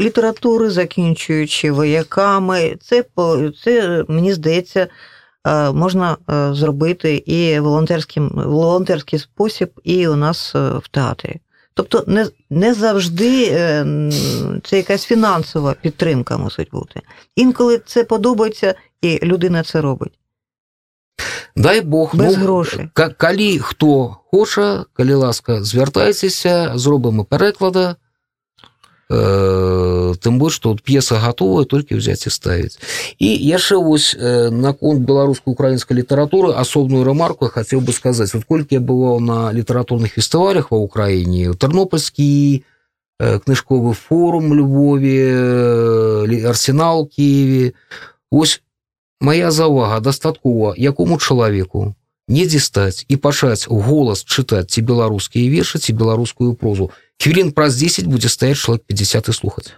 літератури, 0.00 0.70
закінчуючи 0.70 1.70
вояками, 1.70 2.76
це, 2.80 3.04
це 3.64 4.04
мені 4.08 4.32
здається, 4.32 4.86
е, 5.46 5.72
можна 5.72 6.16
е, 6.30 6.54
зробити 6.54 7.14
і 7.26 7.60
волонтерським, 7.60 8.30
волонтерський 8.34 9.18
спосіб, 9.18 9.70
і 9.84 10.08
у 10.08 10.16
нас 10.16 10.52
е, 10.54 10.58
в 10.78 10.88
театрі. 10.88 11.40
Тобто 11.76 12.04
не, 12.06 12.26
не 12.50 12.74
завжди 12.74 13.46
це 14.64 14.76
якась 14.76 15.04
фінансова 15.04 15.74
підтримка 15.82 16.36
мусить 16.38 16.70
бути. 16.72 17.00
Інколи 17.36 17.80
це 17.86 18.04
подобається, 18.04 18.74
і 19.02 19.18
людина 19.22 19.62
це 19.62 19.80
робить. 19.80 20.18
дай 21.56 21.80
бог 21.80 22.10
Без 22.16 22.36
ну, 22.36 22.42
грошей. 22.42 22.88
ка- 22.92 23.08
калі 23.08 23.58
хто 23.58 24.16
хоча 24.30 24.84
калі 24.92 25.14
ласка 25.14 25.62
звяртайцеся 25.62 26.72
зробім 26.74 27.24
пераклада 27.24 27.88
э, 27.90 27.94
тым 29.08 30.38
больш 30.38 30.54
што 30.56 30.74
п'еса 30.80 31.20
гатовая 31.20 31.64
толькі 31.68 32.00
ўзяць 32.00 32.24
і 32.26 32.30
ставіць 32.30 32.80
і 33.18 33.28
яшчэ 33.28 33.76
вось 33.76 34.16
э, 34.16 34.48
наконт 34.48 35.04
беларуска-украінскай 35.04 36.00
літаратуры 36.00 36.54
асобную 36.56 37.04
рамарку 37.04 37.44
я 37.44 37.52
хацеў 37.52 37.84
бы 37.84 37.92
сказаць 37.92 38.32
вот 38.34 38.44
колькі 38.44 38.80
я 38.80 38.80
бываў 38.80 39.20
на 39.20 39.52
літаратурных 39.52 40.16
фестывалях 40.16 40.72
ва 40.72 40.80
ўкраіне 40.80 41.52
тэрнопольскі 41.52 42.64
э, 43.20 43.38
кніжковы 43.44 43.92
форум 43.92 44.54
Львове 44.54 45.28
э, 45.28 46.48
арсенал 46.48 47.06
Киеве. 47.06 47.74
Ось 48.30 48.62
моя 49.20 49.50
завага 49.50 50.00
дастаткова 50.00 50.74
якому 50.76 51.18
чалавеку 51.18 51.94
недзе 52.28 52.58
стаць 52.58 53.04
і 53.08 53.16
пачаць 53.16 53.68
голас 53.68 54.24
чытаць 54.24 54.72
ці 54.72 54.80
беларускія 54.80 55.50
вершы 55.52 55.78
ці 55.78 55.92
беларускую 55.92 56.54
прозу 56.54 56.90
хвілін 57.20 57.52
праз 57.52 57.76
10 57.76 58.06
будзе 58.06 58.28
стаять 58.28 58.58
чалавек 58.58 58.84
50 58.86 59.28
і 59.28 59.32
слухаць 59.32 59.70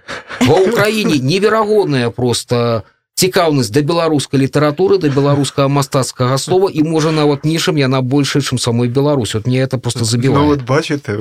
ва 0.46 0.60
ўкраіне 0.60 1.20
неверагодная 1.22 2.10
просто 2.10 2.82
цікаўнасць 3.16 3.72
да 3.72 3.80
беларускай 3.80 4.40
літаратуры 4.44 4.98
да 5.00 5.08
беларускага 5.08 5.72
мастацкага 5.72 6.36
слова 6.36 6.68
і 6.68 6.84
можа 6.84 7.12
нават 7.16 7.48
нішым 7.48 7.80
яна 7.80 8.04
большая 8.04 8.44
чым 8.44 8.60
самой 8.60 8.88
Беларусь 8.88 9.34
вот 9.34 9.46
мне 9.46 9.64
это 9.64 9.78
просто 9.78 10.00
Ну, 10.00 10.06
забівае 10.06 10.48
от 10.48 10.62
бачите, 10.62 11.18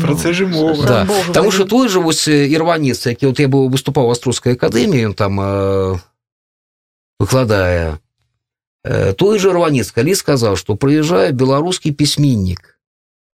про 0.00 0.14
це 0.14 0.32
ж 0.32 0.42
і 0.42 0.46
мова. 0.46 0.84
Да. 0.86 1.08
Таму 1.32 1.52
що 1.52 1.64
той 1.64 1.88
же 1.88 1.98
вось 1.98 2.28
э, 2.28 2.48
ірванец 2.48 3.06
які 3.06 3.26
от 3.26 3.40
я 3.40 3.48
быў 3.48 3.68
выступаў 3.68 4.08
у 4.08 4.10
астроўскай 4.10 4.56
акадэміі 4.56 5.12
ён 5.12 5.14
там 5.14 5.40
э, 5.40 5.98
выкладае 7.20 7.98
э, 8.84 9.12
той 9.12 9.38
же 9.38 9.52
рванец 9.52 9.90
калі 9.92 10.14
сказаў 10.14 10.56
што 10.56 10.72
прыязджае 10.72 11.36
беларускі 11.36 11.92
пісьменнік 11.92 12.75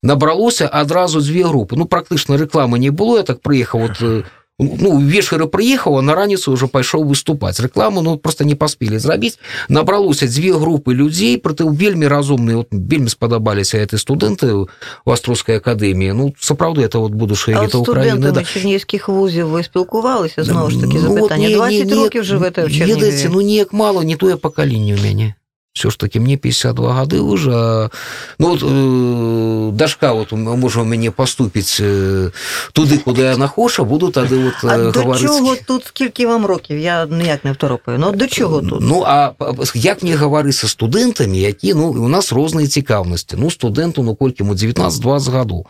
набралося 0.02 0.68
адразу 0.68 1.20
дзве 1.20 1.44
групы 1.44 1.76
ну 1.76 1.84
практычна 1.86 2.36
рэкламы 2.36 2.78
не 2.78 2.90
было 2.90 3.18
я 3.18 3.22
так 3.22 3.40
прыехаў 3.40 3.80
вот 3.88 4.24
ну 4.58 5.00
вечары 5.00 5.46
прыехаў 5.46 5.98
а 5.98 6.02
на 6.02 6.14
раніцу 6.14 6.52
уже 6.52 6.66
пайшоў 6.66 7.04
выступаць 7.04 7.58
рэкламу 7.58 8.02
ну 8.02 8.16
просто 8.18 8.44
не 8.44 8.54
паспелі 8.54 8.98
зрабіць 8.98 9.38
набралося 9.68 10.26
дзве 10.26 10.52
групы 10.52 10.92
людзей 10.94 11.38
прытым 11.38 11.74
вельмі 11.74 12.06
разумныя 12.06 12.56
вот 12.58 12.68
вельмі 12.70 13.08
спадабаліся 13.08 13.78
этой 13.78 13.98
студэнты 13.98 14.66
у 15.06 15.10
астроўскай 15.10 15.56
акадэміі 15.56 16.12
ну 16.12 16.34
сапраўды 16.38 16.82
это 16.82 16.98
вот 16.98 17.12
будучыя 17.12 17.56
А 17.58 17.62
еліта 17.62 17.78
з 17.78 17.80
Украіны 17.80 18.10
студентами 18.10 18.44
чернігівських 18.44 19.08
вузів 19.08 19.48
ви 19.48 19.62
спілкувалися? 19.62 20.44
Знову 20.44 20.70
ж 20.70 20.80
таки, 20.80 20.98
Ну, 21.02 21.10
от 21.10 21.14
запитання. 21.14 21.48
не- 21.48 21.54
20 21.54 21.86
не- 21.86 21.94
років 21.94 22.22
в 22.22 22.38
Ведаеце, 22.38 23.28
ну 23.32 23.40
неяк 23.42 23.72
мало 23.72 24.02
не 24.02 24.16
тое 24.16 24.36
пакаленне 24.36 24.94
ў 24.94 25.02
мяне 25.04 25.34
все 25.74 25.90
ж 25.90 25.98
таки 25.98 26.20
мне 26.20 26.36
52 26.36 26.92
гады 26.94 27.20
уже 27.20 27.90
ну 28.38 28.48
вот 28.50 28.62
э, 28.62 29.70
дашка 29.76 30.12
вот 30.12 30.32
можа 30.32 30.80
у 30.82 30.84
мяне 30.84 31.10
паступіць 31.10 31.78
э, 31.80 32.30
туды 32.74 32.98
куды 32.98 33.22
яна 33.22 33.48
хоча 33.48 33.82
буду 33.84 34.12
тады 34.12 34.36
вот 34.44 34.54
А 34.64 34.76
э, 34.76 34.92
до 34.92 35.00
гаварыць 35.00 35.22
чого 35.22 35.56
тут 35.66 35.84
скільки 35.86 36.26
вам 36.26 36.46
років? 36.46 36.78
Я 36.78 37.06
ніяк 37.06 37.44
не 37.44 37.52
второпаю. 37.52 37.98
Ну 37.98 38.08
от 38.08 38.16
до 38.16 38.26
чого 38.26 38.60
тут? 38.60 38.80
Ну 38.80 39.02
а 39.06 39.28
п- 39.28 39.64
як 39.74 40.02
мне 40.02 40.14
гавары 40.16 40.52
са 40.52 40.66
студэнтамі 40.68 41.40
які 41.40 41.74
ну 41.74 41.88
у 41.88 42.08
нас 42.08 42.32
розныя 42.32 42.66
цікаўнасці 42.68 43.36
ну 43.38 43.48
студэнту 43.50 44.02
ну 44.02 44.14
колькі 44.14 44.42
ему 44.44 44.52
19-20 44.54 45.30
гадоў 45.30 45.66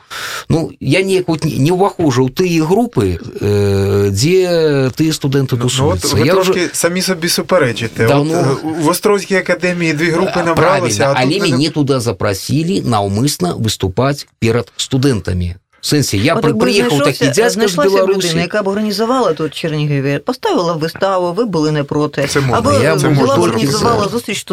Ну 0.49 0.73
я 0.81 1.03
неяк 1.03 1.29
вот 1.29 1.45
не 1.45 1.59
не 1.59 1.71
ўвахожу 1.71 2.27
ў 2.27 2.31
тыя 2.35 2.67
групы 2.67 3.19
э, 3.41 4.11
дзе 4.11 4.91
тыя 4.99 5.13
студэнты 5.15 5.55
Ну, 5.57 5.67
от 5.67 5.71
тусуюцца 5.71 6.17
ви 6.17 6.27
я 6.27 6.33
трошки 6.33 6.51
уже 6.67 6.71
самі 6.73 7.03
собі 7.03 7.29
суперечите. 7.29 8.07
Да, 8.07 8.19
От, 8.19 8.27
ну- 8.27 8.35
е, 8.35 8.83
в 8.83 8.89
Острозькій 8.89 9.37
академії 9.37 9.92
дві 9.93 10.11
групи 10.11 10.33
А, 10.35 10.43
набралося, 10.43 10.99
правильно, 10.99 11.21
а 11.21 11.23
але 11.23 11.39
тут 11.41 11.51
мяне 11.51 11.71
туда 11.71 12.01
запрасілі 12.01 12.83
наўмысна 12.83 13.55
выступаць 13.55 14.27
перад 14.39 14.73
студэнтамі 14.77 15.57
сэнсе 15.83 16.17
я 16.17 16.35
От 16.35 16.43
пры, 16.43 16.51
якби 16.51 16.65
прыехаў 16.65 17.03
такі 17.03 17.27
дзядзька 17.35 17.69
з 17.69 17.75
Беларусі 17.77 18.29
людина, 18.29 18.43
яка 18.43 18.63
б 18.63 18.69
організувала 18.69 19.35
тут 19.35 19.53
в 19.53 19.55
Чернігові, 19.55 20.19
поставила 20.19 20.73
виставу, 20.73 21.33
ви 21.33 21.45
були 21.45 21.73
не 21.73 21.85
проти. 21.85 22.27
Це 22.27 22.41
можна, 22.41 22.59
Або 22.59 22.73
я 22.73 22.97
була 22.97 23.37
організувала 23.37 24.09
зустріч 24.09 24.45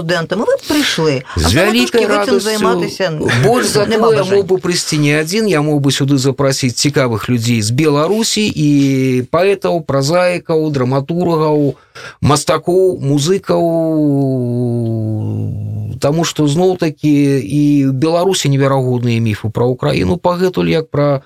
б 0.55 0.67
прийшли. 0.67 1.23
А 1.35 1.39
з 1.39 1.53
вялікай 1.55 2.39
займатися 2.39 3.19
больш 3.43 3.67
за 3.67 3.85
нема 3.85 4.13
я 4.13 4.23
мог 4.23 4.45
бы 4.45 4.57
прыйсці 4.57 4.97
не 4.97 5.13
адзін 5.19 5.47
я 5.47 5.61
мог 5.61 5.81
бы 5.81 5.91
сюды 5.91 6.17
запрасіць 6.17 6.75
цікавых 6.75 7.29
людзей 7.29 7.61
з 7.61 7.71
Беларусі 7.71 8.49
і 8.55 8.69
паэтаў 9.31 9.81
празаікаў 9.85 10.69
драматургаў 10.71 11.75
мастакоў 12.21 12.99
музыкаў 13.01 13.61
Таму 16.01 16.23
што 16.23 16.47
зноў 16.47 16.77
такі 16.81 17.13
і 17.43 17.63
Беларусі 17.93 18.51
неверагодныя 18.53 19.19
міфы 19.19 19.51
пра 19.53 19.67
Украіну 19.67 20.17
пагэтуль 20.17 20.71
як 20.71 20.89
пра 20.91 21.21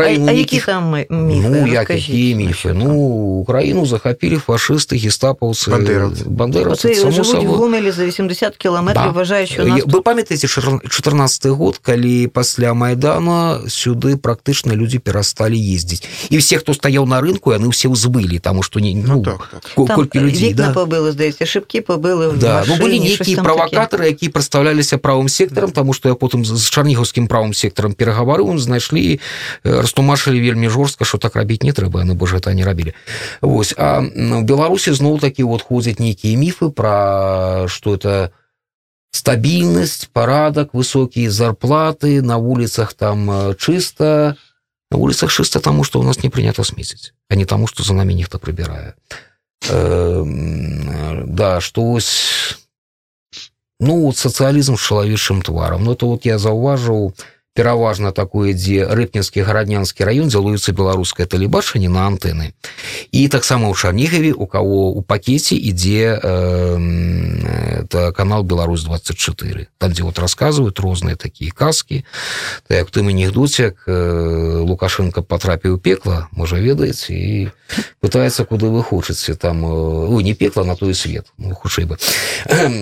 краіну 0.00 0.26
а 0.28 0.32
які 0.32 0.36
нейкіх 0.36 0.66
там 0.66 0.90
міфи? 1.10 1.48
Ну, 1.50 1.66
як 1.66 1.76
Розкажіть, 1.78 2.08
які 2.08 2.34
міфи? 2.34 2.72
Ну, 2.74 2.94
Україну 3.40 3.86
захопили 3.86 4.36
фашисти, 4.36 4.96
гестаповці, 4.96 5.70
Бандеровці. 5.70 6.22
бандеровці, 6.26 6.88
Оце 6.88 7.00
живуть 7.00 7.18
в 7.18 7.24
собою. 7.26 7.48
Гомелі 7.50 7.90
за 7.90 8.06
80 8.06 8.56
кілометрів, 8.56 9.02
Да. 9.04 9.10
вважають, 9.10 9.50
що 9.50 9.64
нас 9.64 9.82
Вы 9.84 10.02
памятаеце 10.02 10.48
14 10.48 11.46
год, 11.46 11.78
калі 11.82 12.26
пасля 12.26 12.74
Майдана 12.74 13.60
сюды 13.66 14.16
практычна 14.16 14.74
людзі 14.76 14.98
перасталі 14.98 15.74
ездзіць. 15.74 16.02
І 16.30 16.36
все, 16.38 16.56
хто 16.58 16.72
стаяў 16.74 17.06
на 17.06 17.20
рынку, 17.20 17.52
яны 17.52 17.68
ўсе 17.68 17.88
ўзбылі, 17.88 18.38
таму 18.38 18.62
што 18.62 18.80
не, 18.80 18.94
Ну 18.94 19.02
ну, 19.16 19.22
так, 19.22 19.48
так. 19.52 19.86
там 19.86 19.96
колькі 19.96 20.18
людзей, 20.20 20.48
вікна 20.50 20.66
да. 20.66 20.72
побили, 20.72 21.12
здається, 21.12 21.46
шибки 21.46 21.80
побили 21.80 22.28
в 22.28 22.38
Да, 22.38 22.64
ну 22.68 22.74
машині, 22.76 22.98
былі 22.98 23.08
щось 23.08 23.18
нейкія 23.28 23.36
там 23.36 23.44
таке. 23.44 23.56
правакатары 23.76 24.06
які 24.06 24.28
прадстаўляліся 24.28 24.96
правым 24.96 25.28
сектарам 25.28 25.70
тому 25.70 25.92
што 25.92 26.08
я 26.08 26.14
потым 26.14 26.44
з 26.44 26.56
з 26.56 26.70
чарнігаўскім 26.70 27.26
правым 27.28 27.54
сектарам 27.54 27.92
перагаварыў 27.92 28.58
знайшлі 28.58 29.20
э, 29.64 29.85
растлумачылі 29.86 30.42
вельмі 30.42 30.68
жорстка 30.68 31.06
що 31.06 31.18
так 31.22 31.38
рабіць 31.38 31.62
не 31.62 31.70
трэба 31.70 32.02
яны 32.02 32.18
бо 32.18 32.26
гэта 32.26 32.50
не 32.52 32.66
рабілі. 32.66 32.98
Вось 33.40 33.70
а 33.78 34.02
у 34.02 34.42
беларусі 34.42 34.90
зноў 34.90 35.22
такі 35.22 35.46
вот 35.46 35.62
ходзяць 35.62 36.02
нейкія 36.02 36.34
міфы 36.34 36.74
пра 36.74 37.70
что 37.70 37.94
это 37.94 38.34
стабільнасць 39.14 40.10
парадак 40.12 40.74
высокія 40.74 41.30
зарплаты 41.30 42.20
на 42.20 42.36
вуліцах 42.36 42.92
там 42.92 43.54
чыста 43.56 44.34
на 44.90 44.96
вуліцах 44.98 45.30
чыста 45.30 45.62
таму 45.62 45.86
што 45.86 46.00
у 46.00 46.02
нас 46.02 46.22
не 46.26 46.30
прынята 46.30 46.66
смеціць 46.66 47.14
а 47.30 47.38
не 47.38 47.46
таму 47.46 47.70
што 47.70 47.86
за 47.86 47.94
намі 47.94 48.14
нехта 48.14 48.42
прыбірае. 48.42 48.98
Да 51.30 51.60
што 51.60 51.94
ось 51.94 52.58
ну 53.80 54.02
вот 54.02 54.16
сацыялізм 54.16 54.76
з 54.76 54.80
чалавечым 54.80 55.42
тварам. 55.42 55.84
Ну 55.84 55.92
это 55.92 56.06
вот 56.06 56.24
я 56.24 56.38
заўважыў 56.38 57.12
пераважна 57.56 58.12
такое 58.12 58.52
дзе 58.52 58.84
рыбніцкі 58.84 59.40
гараднянскі 59.40 60.04
раён 60.04 60.28
дзялуецца 60.28 60.76
беларускае 60.76 61.24
тэлебачанне 61.24 61.88
на 61.88 62.04
антэны 62.04 62.52
і 63.16 63.20
таксама 63.32 63.72
ў 63.72 63.74
шарнігаве 63.74 64.36
у 64.36 64.44
кого 64.44 64.92
у 64.92 65.00
пакеце 65.00 65.56
ідзе 65.56 66.20
э, 66.20 66.76
это 67.88 68.12
канал 68.12 68.44
Беларусь 68.44 68.84
24 68.84 69.68
там 69.78 69.92
дзе 69.92 70.04
вот 70.04 70.18
рассказывают 70.18 70.78
розныя 70.80 71.16
такія 71.16 71.50
казки 71.50 72.04
так, 72.68 72.90
тым 72.92 73.08
анекдоце 73.08 73.72
як 73.72 73.88
э, 73.88 74.60
лукашенко 74.60 75.22
потрапіў 75.22 75.78
пекла 75.78 76.28
можа 76.36 76.60
ведаеце 76.60 77.14
і 77.16 77.48
пытается 78.00 78.44
куды 78.44 78.68
вы 78.68 78.82
хочаце 78.82 79.34
там 79.34 79.64
э, 79.64 80.22
не 80.22 80.34
пекла 80.34 80.64
на 80.64 80.76
той 80.76 80.94
свет 80.94 81.26
ну, 81.38 81.54
хутчэй 81.54 81.84
бы. 81.84 81.96
Э, 82.46 82.74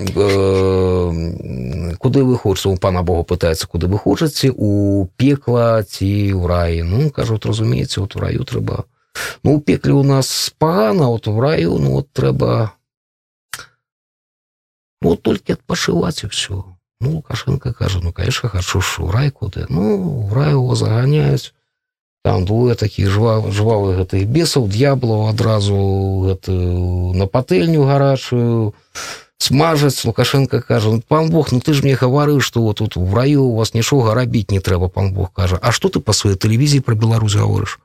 куды 1.99 2.25
вы 2.25 2.37
хочаце 2.37 2.69
у 2.69 2.77
пана 2.77 3.03
Бога 3.03 3.23
пытаецца 3.23 3.67
куды 3.67 3.87
вы 3.87 3.99
хочаце 3.99 4.51
у 4.51 4.64
пекла 5.17 5.83
ці 5.83 6.35
ў 6.35 6.47
раі. 6.47 6.83
Ну 6.83 7.11
кажут 7.11 7.47
разумееце 7.47 8.01
вот 8.01 8.17
у 8.17 8.21
раю 8.21 8.45
трэба 8.45 8.85
ну 9.43 9.57
у 9.57 9.61
пекле 9.61 9.93
у 9.93 10.03
нас 10.03 10.53
пагана 10.59 11.09
вот 11.09 11.27
в 11.27 11.39
раю 11.39 11.79
ну 11.79 12.01
вот 12.01 12.11
трэба. 12.13 12.73
Ну, 15.05 15.17
толькі 15.17 15.53
адпашываць 15.53 16.25
і 16.25 16.33
все 16.33 16.65
ну 17.01 17.11
лукашенко 17.21 17.73
кажа 17.73 18.01
ну 18.03 18.13
конечно 18.13 18.49
хочу 18.49 18.81
ж 18.81 19.01
у 19.01 19.11
рай 19.11 19.31
куды 19.31 19.67
ну 19.69 20.27
в 20.27 20.33
рай 20.33 20.53
его 20.53 20.75
заганяюць 20.75 21.53
там 22.25 22.47
двое 22.47 22.75
таких 22.75 23.11
жва 23.11 23.45
жвавых 23.51 23.99
гэтых 23.99 24.25
бесаў 24.25 24.69
д'яблаў 24.69 25.29
адразу 25.29 25.77
гэтую 26.25 27.13
на 27.13 27.27
патэльню 27.27 27.85
гарачую 27.85 28.75
смажаць 29.45 30.05
лукашенко 30.05 30.61
кажа 30.61 30.91
ну, 30.91 31.03
пан 31.07 31.31
Бог 31.31 31.53
ну 31.53 31.61
ты 31.61 31.75
ж 31.75 31.83
мне 31.83 31.95
гаварыў 31.95 32.41
что 32.41 32.63
вот 32.63 32.79
тут 32.79 32.97
в 32.97 33.15
раю 33.15 33.45
у 33.45 33.57
вас 33.57 33.75
нічога 33.75 34.15
рабіць 34.15 34.51
не 34.51 34.61
трэба 34.61 34.89
пан 34.89 35.13
Бог 35.13 35.33
кажа 35.33 35.59
А 35.63 35.73
что 35.73 35.89
ты 35.89 36.01
по 36.01 36.13
сваёй 36.13 36.37
тэлевізіі 36.37 36.81
про 36.81 36.95
Беларусь 36.95 37.37
гаворыш 37.37 37.79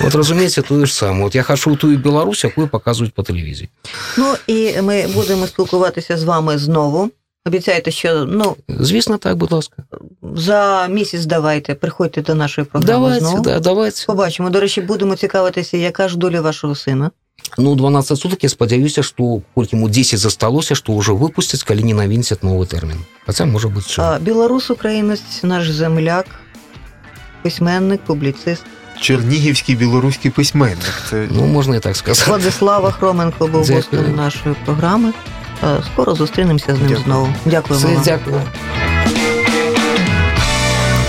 вот 0.00 0.14
разумееце 0.14 0.62
тое 0.62 0.86
ж 0.86 0.92
сам 0.92 1.22
вот 1.22 1.34
я 1.34 1.42
хачу 1.42 1.76
тую 1.76 1.98
Беларусь 1.98 2.44
якую 2.44 2.68
показваюць 2.68 3.12
по 3.12 3.22
тэлевізіі 3.22 3.68
Ну 4.16 4.34
і 4.46 4.82
ми 4.82 5.06
будемо 5.06 5.46
спілкуватися 5.46 6.16
з 6.16 6.24
вами 6.24 6.58
знову. 6.58 7.10
Обіцяєте, 7.46 7.90
що 7.90 8.24
ну 8.24 8.56
звісно 8.68 9.18
так 9.18 9.36
будь 9.36 9.52
ласка 9.52 9.84
за 10.22 10.86
місяць 10.90 11.24
давайте 11.24 11.74
приходьте 11.74 12.22
до 12.22 12.34
нашої 12.34 12.64
програми 12.64 12.92
давайте 12.92 13.20
знову. 13.20 13.42
да, 13.42 13.60
давайте 13.60 14.06
Побачимо. 14.06 14.50
До 14.50 14.60
речі, 14.60 14.80
будемо 14.80 15.16
цікавитися, 15.16 15.76
яка 15.76 16.08
ж 16.08 16.18
доля 16.18 16.40
вашого 16.40 16.74
сина. 16.74 17.10
ну 17.57 17.75
12 17.75 18.19
суток 18.19 18.43
я 18.43 18.49
спадзяюся 18.49 19.03
что 19.03 19.41
колькі 19.55 19.75
ему 19.77 19.89
10 19.89 20.19
засталося 20.19 20.75
что 20.75 20.93
уже 20.93 21.11
выпусцяць 21.13 21.63
калі 21.63 21.83
не 21.83 21.93
навінцят 21.93 22.43
новы 22.43 22.65
тэрмін 22.67 22.97
хотя 23.25 23.45
можа 23.45 23.67
быть 23.67 23.85
все 23.85 24.01
А, 24.01 24.19
білорус, 24.19 24.69
українець, 24.69 25.43
наш 25.43 25.69
земляк, 25.71 26.25
письменник, 27.43 28.01
публіцист. 28.01 28.63
Чернігівський 29.01 29.75
білоруський 29.75 30.31
письменник. 30.31 31.01
Це 31.09 31.27
ну 31.31 31.45
можна 31.45 31.75
і 31.75 31.79
так 31.79 31.95
сказати 31.95 32.29
Владислава 32.31 32.91
Хроменко 32.91 33.47
був 33.47 33.61
Дякую. 33.61 33.75
гостем 33.77 34.15
нашої 34.15 34.55
програми. 34.65 35.13
Е, 35.63 35.77
Скоро 35.93 36.15
зустрінемося 36.15 36.65
з 36.65 36.79
ним 36.79 36.87
Дякую. 36.87 37.03
знову. 37.05 37.33
Дякуємо. 37.45 37.85
Все, 37.85 37.95
вам. 37.95 38.03
дякую 38.05 38.41